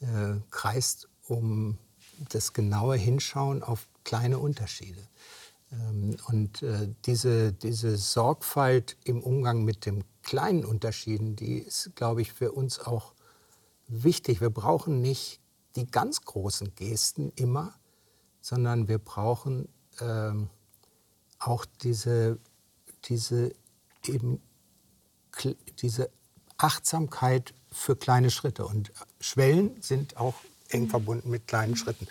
[0.00, 1.78] äh, kreist um
[2.30, 5.02] das genaue Hinschauen auf kleine Unterschiede.
[5.72, 12.22] Ähm, und äh, diese, diese Sorgfalt im Umgang mit den kleinen Unterschieden, die ist, glaube
[12.22, 13.12] ich, für uns auch
[13.86, 14.40] wichtig.
[14.40, 15.40] Wir brauchen nicht
[15.76, 17.74] die ganz großen Gesten immer,
[18.40, 19.68] sondern wir brauchen
[20.00, 20.48] ähm,
[21.38, 22.38] auch diese,
[23.04, 23.52] diese,
[24.04, 24.42] eben,
[25.80, 26.10] diese
[26.56, 28.66] Achtsamkeit für kleine Schritte.
[28.66, 30.34] Und Schwellen sind auch
[30.68, 32.08] eng verbunden mit kleinen Schritten.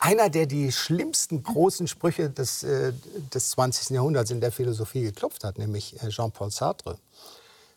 [0.00, 2.92] Einer, der die schlimmsten großen Sprüche des, äh,
[3.34, 3.90] des 20.
[3.90, 6.98] Jahrhunderts in der Philosophie geklopft hat, nämlich äh, Jean-Paul Sartre,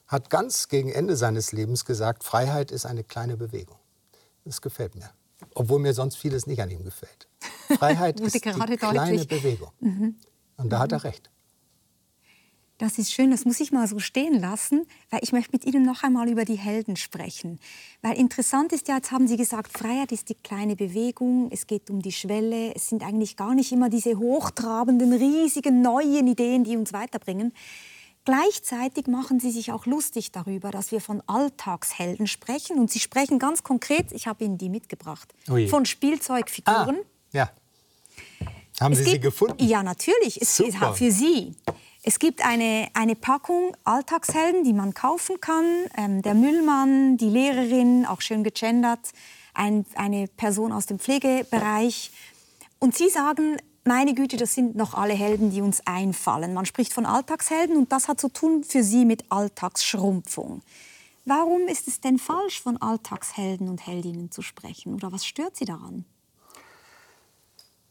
[0.07, 3.77] hat ganz gegen Ende seines Lebens gesagt, Freiheit ist eine kleine Bewegung.
[4.43, 5.09] Das gefällt mir.
[5.55, 7.27] Obwohl mir sonst vieles nicht an ihm gefällt.
[7.77, 9.25] Freiheit ist die kleine.
[9.25, 9.71] Bewegung.
[9.79, 10.15] Mhm.
[10.57, 10.81] Und da mhm.
[10.81, 11.30] hat er recht.
[12.81, 15.85] Das ist schön, das muss ich mal so stehen lassen, weil ich möchte mit Ihnen
[15.85, 17.59] noch einmal über die Helden sprechen.
[18.01, 21.91] Weil interessant ist ja, jetzt haben Sie gesagt, Freiheit ist die kleine Bewegung, es geht
[21.91, 26.75] um die Schwelle, es sind eigentlich gar nicht immer diese hochtrabenden, riesigen, neuen Ideen, die
[26.75, 27.53] uns weiterbringen.
[28.25, 32.79] Gleichzeitig machen Sie sich auch lustig darüber, dass wir von Alltagshelden sprechen.
[32.79, 35.67] Und Sie sprechen ganz konkret, ich habe Ihnen die mitgebracht, Ui.
[35.67, 36.97] von Spielzeugfiguren.
[36.97, 37.51] Ah, ja.
[38.79, 39.63] Haben es Sie gibt, sie gefunden?
[39.63, 40.41] Ja, natürlich.
[40.41, 41.53] Es ist für Sie.
[42.03, 45.65] Es gibt eine, eine Packung Alltagshelden, die man kaufen kann.
[45.95, 49.11] Ähm, der Müllmann, die Lehrerin, auch schön gegendert,
[49.53, 52.11] ein, eine Person aus dem Pflegebereich.
[52.79, 56.55] Und Sie sagen, meine Güte, das sind noch alle Helden, die uns einfallen.
[56.55, 60.63] Man spricht von Alltagshelden und das hat zu tun für Sie mit Alltagsschrumpfung.
[61.25, 64.95] Warum ist es denn falsch, von Alltagshelden und Heldinnen zu sprechen?
[64.95, 66.05] Oder was stört Sie daran?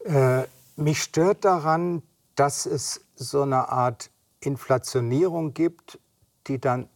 [0.05, 2.03] Äh, mich stört daran,
[2.41, 4.09] dass es so eine Art
[4.41, 5.99] Inflationierung gibt,
[6.47, 6.89] die dann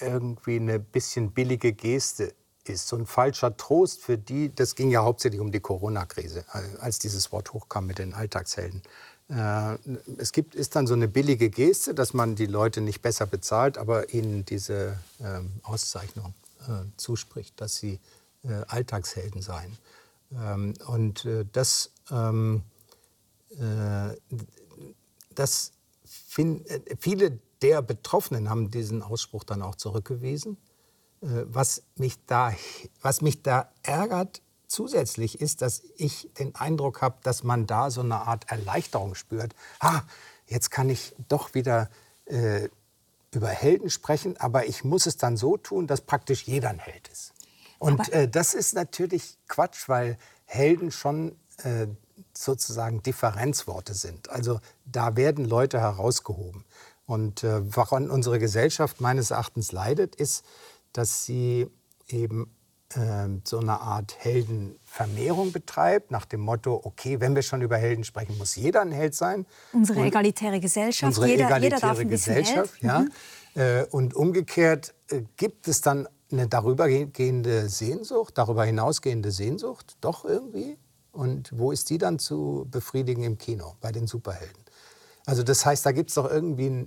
[0.00, 2.32] irgendwie eine bisschen billige Geste
[2.64, 2.88] ist.
[2.88, 6.46] So ein falscher Trost für die, das ging ja hauptsächlich um die Corona-Krise,
[6.80, 8.80] als dieses Wort hochkam mit den Alltagshelden.
[9.28, 9.76] Äh,
[10.16, 13.76] es gibt, ist dann so eine billige Geste, dass man die Leute nicht besser bezahlt,
[13.76, 16.32] aber ihnen diese ähm, Auszeichnung
[16.62, 18.00] äh, zuspricht, dass sie
[18.44, 19.76] äh, Alltagshelden seien.
[20.32, 22.62] Ähm, und das ähm,
[25.38, 25.72] das
[26.36, 30.58] äh, viele der Betroffenen haben diesen Ausspruch dann auch zurückgewiesen.
[31.22, 32.52] Äh, was mich da,
[33.00, 38.00] was mich da ärgert zusätzlich ist, dass ich den Eindruck habe, dass man da so
[38.00, 39.54] eine Art Erleichterung spürt.
[39.78, 40.02] Ah,
[40.46, 41.88] jetzt kann ich doch wieder
[42.26, 42.68] äh,
[43.32, 47.08] über Helden sprechen, aber ich muss es dann so tun, dass praktisch jeder ein Held
[47.08, 47.32] ist.
[47.78, 51.86] Und äh, das ist natürlich Quatsch, weil Helden schon äh,
[52.36, 54.30] sozusagen Differenzworte sind.
[54.30, 56.64] Also da werden Leute herausgehoben.
[57.06, 60.44] Und äh, woran unsere Gesellschaft meines Erachtens leidet, ist,
[60.92, 61.68] dass sie
[62.08, 62.50] eben
[62.94, 68.04] äh, so eine Art Heldenvermehrung betreibt, nach dem Motto, okay, wenn wir schon über Helden
[68.04, 69.46] sprechen, muss jeder ein Held sein.
[69.72, 72.82] Unsere und egalitäre Gesellschaft, unsere jeder, egalitäre jeder darf ein Gesellschaft, Held.
[72.82, 73.00] ja.
[73.00, 73.10] Mhm.
[73.54, 80.76] Äh, und umgekehrt äh, gibt es dann eine darübergehende Sehnsucht, darüber hinausgehende Sehnsucht, doch irgendwie
[81.16, 84.66] und wo ist die dann zu befriedigen im Kino bei den Superhelden?
[85.28, 86.86] Also das heißt, da gibt es doch irgendwie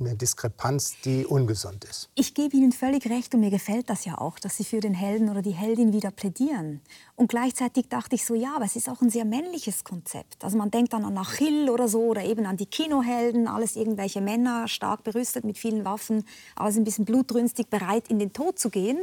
[0.00, 2.10] eine Diskrepanz, die ungesund ist.
[2.16, 4.92] Ich gebe Ihnen völlig recht und mir gefällt das ja auch, dass Sie für den
[4.92, 6.80] Helden oder die Heldin wieder plädieren.
[7.14, 10.42] Und gleichzeitig dachte ich so, ja, aber es ist auch ein sehr männliches Konzept.
[10.42, 14.20] Also man denkt dann an Achill oder so oder eben an die Kinohelden, alles irgendwelche
[14.20, 16.24] Männer, stark berüstet mit vielen Waffen,
[16.56, 18.98] alles ein bisschen blutrünstig, bereit in den Tod zu gehen.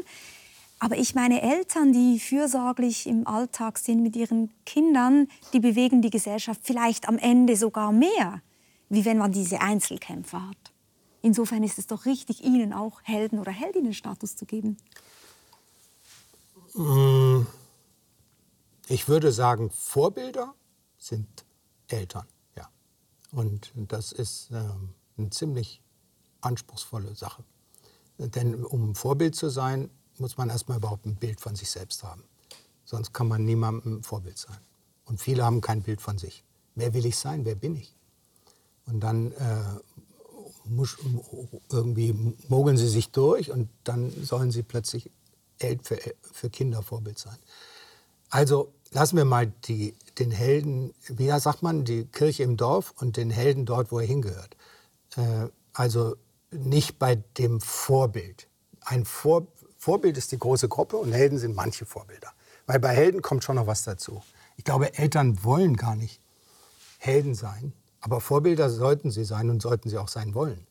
[0.84, 6.10] Aber ich meine Eltern, die fürsorglich im Alltag sind mit ihren Kindern, die bewegen die
[6.10, 8.42] Gesellschaft vielleicht am Ende sogar mehr,
[8.90, 10.74] wie wenn man diese Einzelkämpfer hat.
[11.22, 14.76] Insofern ist es doch richtig, ihnen auch Helden- oder Heldinnenstatus zu geben.
[16.74, 17.44] Mm,
[18.90, 20.54] ich würde sagen, Vorbilder
[20.98, 21.46] sind
[21.88, 22.28] Eltern,
[22.58, 22.68] ja.
[23.32, 25.82] Und das ist ähm, eine ziemlich
[26.42, 27.46] anspruchsvolle Sache.
[28.18, 32.24] Denn um Vorbild zu sein, muss man erstmal überhaupt ein Bild von sich selbst haben.
[32.86, 34.58] Sonst kann man niemandem Vorbild sein.
[35.06, 36.44] Und viele haben kein Bild von sich.
[36.76, 37.46] Wer will ich sein?
[37.46, 37.96] Wer bin ich?
[38.86, 39.64] Und dann äh,
[40.66, 40.98] muss,
[41.72, 45.10] irgendwie mogeln sie sich durch und dann sollen sie plötzlich
[45.58, 47.38] für, für Kinder Vorbild sein.
[48.30, 53.18] Also lassen wir mal die, den Helden, wie sagt man, die Kirche im Dorf und
[53.18, 54.56] den Helden dort, wo er hingehört.
[55.16, 56.16] Äh, also
[56.52, 58.48] nicht bei dem Vorbild.
[58.82, 59.48] Ein Vor,
[59.84, 62.32] Vorbild ist die große Gruppe und Helden sind manche Vorbilder.
[62.68, 64.24] Weil bei Helden kommt schon noch was dazu.
[64.56, 66.22] Ich glaube, Eltern wollen gar nicht
[67.00, 70.66] Helden sein, aber Vorbilder sollten sie sein und sollten sie auch sein wollen.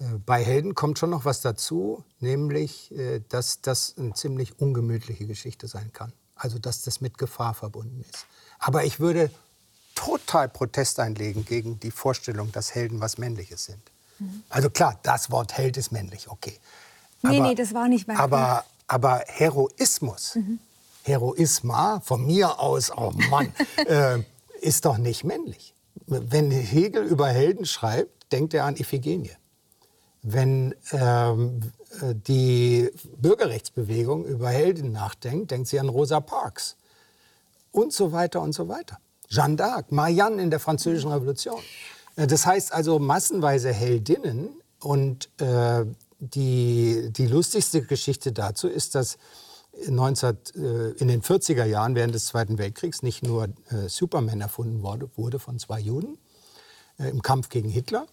[0.00, 5.26] Äh, bei Helden kommt schon noch was dazu, nämlich, äh, dass das eine ziemlich ungemütliche
[5.26, 6.12] Geschichte sein kann.
[6.34, 8.26] Also, dass das mit Gefahr verbunden ist.
[8.58, 9.30] Aber ich würde
[9.94, 13.80] total Protest einlegen gegen die Vorstellung, dass Helden was Männliches sind.
[14.18, 14.42] Mhm.
[14.50, 16.58] Also klar, das Wort Held ist männlich, okay.
[17.22, 20.58] Nee, aber, nee, das war nicht mein aber, aber Heroismus mhm.
[21.04, 23.52] Heroisma, von mir aus, oh Mann,
[23.86, 24.18] äh,
[24.60, 25.74] ist doch nicht männlich.
[26.06, 29.32] Wenn Hegel über Helden schreibt, denkt er an Iphigenie.
[30.22, 36.76] Wenn ähm, die Bürgerrechtsbewegung über Helden nachdenkt, denkt sie an Rosa Parks
[37.72, 38.98] und so weiter und so weiter.
[39.28, 41.60] Jeanne d'Arc, Marianne in der Französischen Revolution.
[42.16, 44.50] Äh, das heißt also massenweise Heldinnen
[44.80, 45.84] und äh,
[46.22, 49.18] die, die lustigste Geschichte dazu ist, dass
[49.88, 54.82] 19, äh, in den 40er Jahren während des Zweiten Weltkriegs nicht nur äh, Superman erfunden
[54.82, 56.18] wurde, wurde von zwei Juden
[56.98, 58.06] äh, im Kampf gegen Hitler,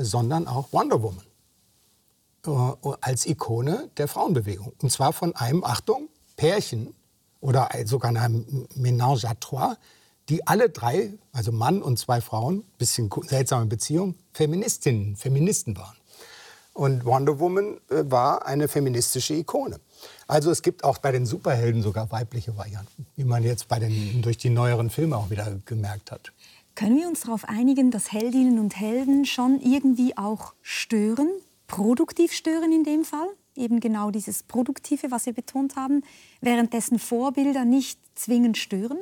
[0.00, 1.24] sondern auch Wonder Woman
[3.00, 4.72] als Ikone der Frauenbewegung.
[4.80, 6.92] Und zwar von einem, Achtung, Pärchen
[7.40, 9.76] oder sogar einem Ménage à trois,
[10.28, 15.96] die alle drei, also Mann und zwei Frauen, bisschen seltsame Beziehung, Feministinnen, Feministen waren.
[16.74, 19.78] Und Wonder Woman äh, war eine feministische Ikone.
[20.26, 24.22] Also es gibt auch bei den Superhelden sogar weibliche Varianten, wie man jetzt bei den,
[24.22, 26.32] durch die neueren Filme auch wieder gemerkt hat.
[26.74, 31.28] Können wir uns darauf einigen, dass Heldinnen und Helden schon irgendwie auch stören,
[31.66, 33.28] produktiv stören in dem Fall?
[33.54, 36.02] Eben genau dieses Produktive, was wir betont haben,
[36.40, 38.98] währenddessen Vorbilder nicht zwingend stören?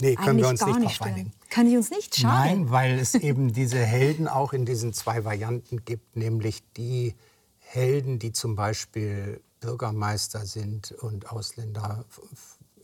[0.00, 1.32] Nee, können Eigentlich wir uns nicht, nicht darauf einigen.
[1.50, 2.16] Können die uns nicht?
[2.16, 2.48] Schade.
[2.48, 7.14] Nein, weil es eben diese Helden auch in diesen zwei Varianten gibt, nämlich die
[7.58, 12.04] Helden, die zum Beispiel Bürgermeister sind und Ausländer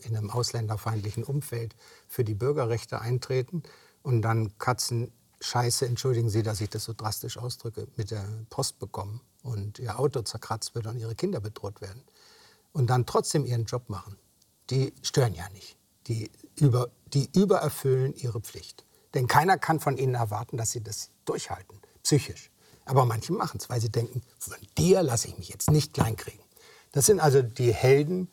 [0.01, 1.75] in einem ausländerfeindlichen Umfeld
[2.07, 3.63] für die Bürgerrechte eintreten
[4.01, 5.11] und dann Katzen
[5.43, 9.99] Scheiße, entschuldigen Sie, dass ich das so drastisch ausdrücke, mit der Post bekommen und ihr
[9.99, 12.01] Auto zerkratzt wird und ihre Kinder bedroht werden
[12.71, 14.15] und dann trotzdem ihren Job machen.
[14.69, 15.75] Die stören ja nicht.
[16.07, 18.85] Die über, die übererfüllen ihre Pflicht.
[19.13, 22.49] Denn keiner kann von ihnen erwarten, dass sie das durchhalten, psychisch.
[22.85, 26.43] Aber manche machen es, weil sie denken, von dir lasse ich mich jetzt nicht kleinkriegen.
[26.91, 28.29] Das sind also die Helden,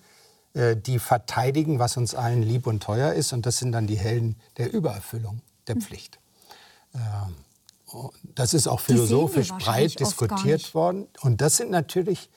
[0.55, 3.33] äh, die verteidigen, was uns allen lieb und teuer ist.
[3.33, 5.83] Und das sind dann die Helden der Übererfüllung der hm.
[5.83, 6.19] Pflicht.
[6.95, 7.37] Ähm,
[8.35, 11.09] das ist auch philosophisch breit diskutiert worden.
[11.21, 12.31] Und das sind natürlich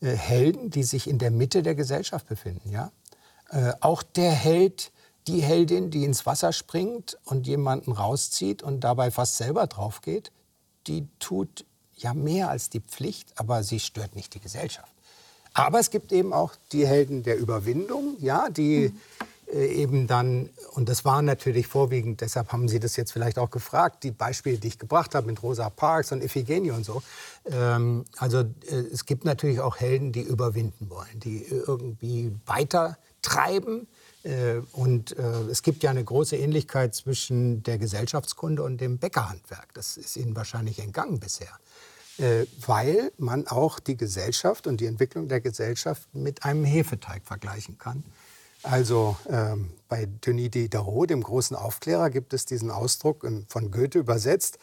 [0.00, 2.70] äh, Helden, die sich in der Mitte der Gesellschaft befinden.
[2.70, 2.92] Ja?
[3.50, 4.92] Äh, auch der Held,
[5.26, 10.32] die Heldin, die ins Wasser springt und jemanden rauszieht und dabei fast selber drauf geht,
[10.86, 11.64] die tut
[11.96, 14.92] ja mehr als die Pflicht, aber sie stört nicht die Gesellschaft.
[15.52, 19.56] Aber es gibt eben auch die Helden der Überwindung, ja, die mhm.
[19.58, 23.50] äh, eben dann, und das waren natürlich vorwiegend, deshalb haben Sie das jetzt vielleicht auch
[23.50, 27.02] gefragt, die Beispiele, die ich gebracht habe mit Rosa Parks und Iphigenie und so.
[27.50, 33.86] Ähm, also äh, es gibt natürlich auch Helden, die überwinden wollen, die irgendwie weiter treiben,
[34.22, 39.72] äh, und äh, es gibt ja eine große Ähnlichkeit zwischen der Gesellschaftskunde und dem Bäckerhandwerk.
[39.74, 41.58] Das ist Ihnen wahrscheinlich entgangen bisher.
[42.18, 47.78] Äh, weil man auch die Gesellschaft und die Entwicklung der Gesellschaft mit einem Hefeteig vergleichen
[47.78, 48.04] kann.
[48.62, 54.58] Also ähm, bei Denis Diderot, dem großen Aufklärer, gibt es diesen Ausdruck von Goethe übersetzt.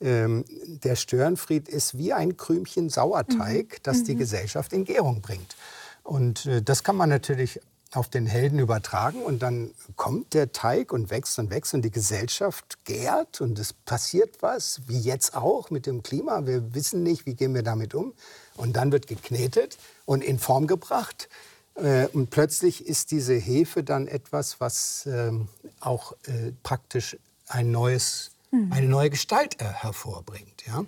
[0.00, 3.82] Ähm, der Störenfried ist wie ein Krümchen Sauerteig, mhm.
[3.82, 4.20] das die mhm.
[4.20, 5.56] Gesellschaft in Gärung bringt.
[6.04, 7.60] Und äh, das kann man natürlich
[7.96, 11.90] auf den Helden übertragen und dann kommt der Teig und wächst und wächst und die
[11.90, 16.46] Gesellschaft gärt und es passiert was, wie jetzt auch mit dem Klima.
[16.46, 18.12] Wir wissen nicht, wie gehen wir damit um.
[18.56, 21.28] Und dann wird geknetet und in Form gebracht.
[21.74, 25.48] Äh, und plötzlich ist diese Hefe dann etwas, was ähm,
[25.80, 27.16] auch äh, praktisch
[27.48, 28.72] ein neues, mhm.
[28.72, 30.64] eine neue Gestalt äh, hervorbringt.
[30.66, 30.84] Ja?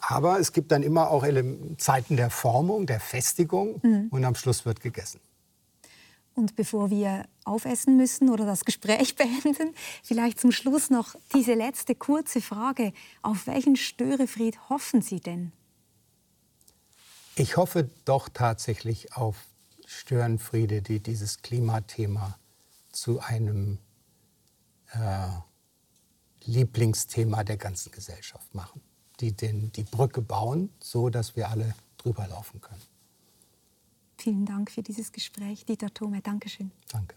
[0.00, 1.26] Aber es gibt dann immer auch
[1.76, 4.08] Zeiten der Formung, der Festigung mhm.
[4.10, 5.20] und am Schluss wird gegessen.
[6.40, 11.94] Und bevor wir aufessen müssen oder das Gespräch beenden, vielleicht zum Schluss noch diese letzte
[11.94, 12.94] kurze Frage.
[13.20, 15.52] Auf welchen Störefried hoffen Sie denn?
[17.36, 19.36] Ich hoffe doch tatsächlich auf
[19.84, 22.38] Störenfriede, die dieses Klimathema
[22.90, 23.76] zu einem
[24.92, 25.28] äh,
[26.46, 28.80] Lieblingsthema der ganzen Gesellschaft machen.
[29.20, 32.89] Die den, die Brücke bauen, so dass wir alle drüber laufen können.
[34.20, 36.20] Vielen Dank für dieses Gespräch, Dieter Thome.
[36.20, 36.72] Dankeschön.
[36.92, 37.16] Danke.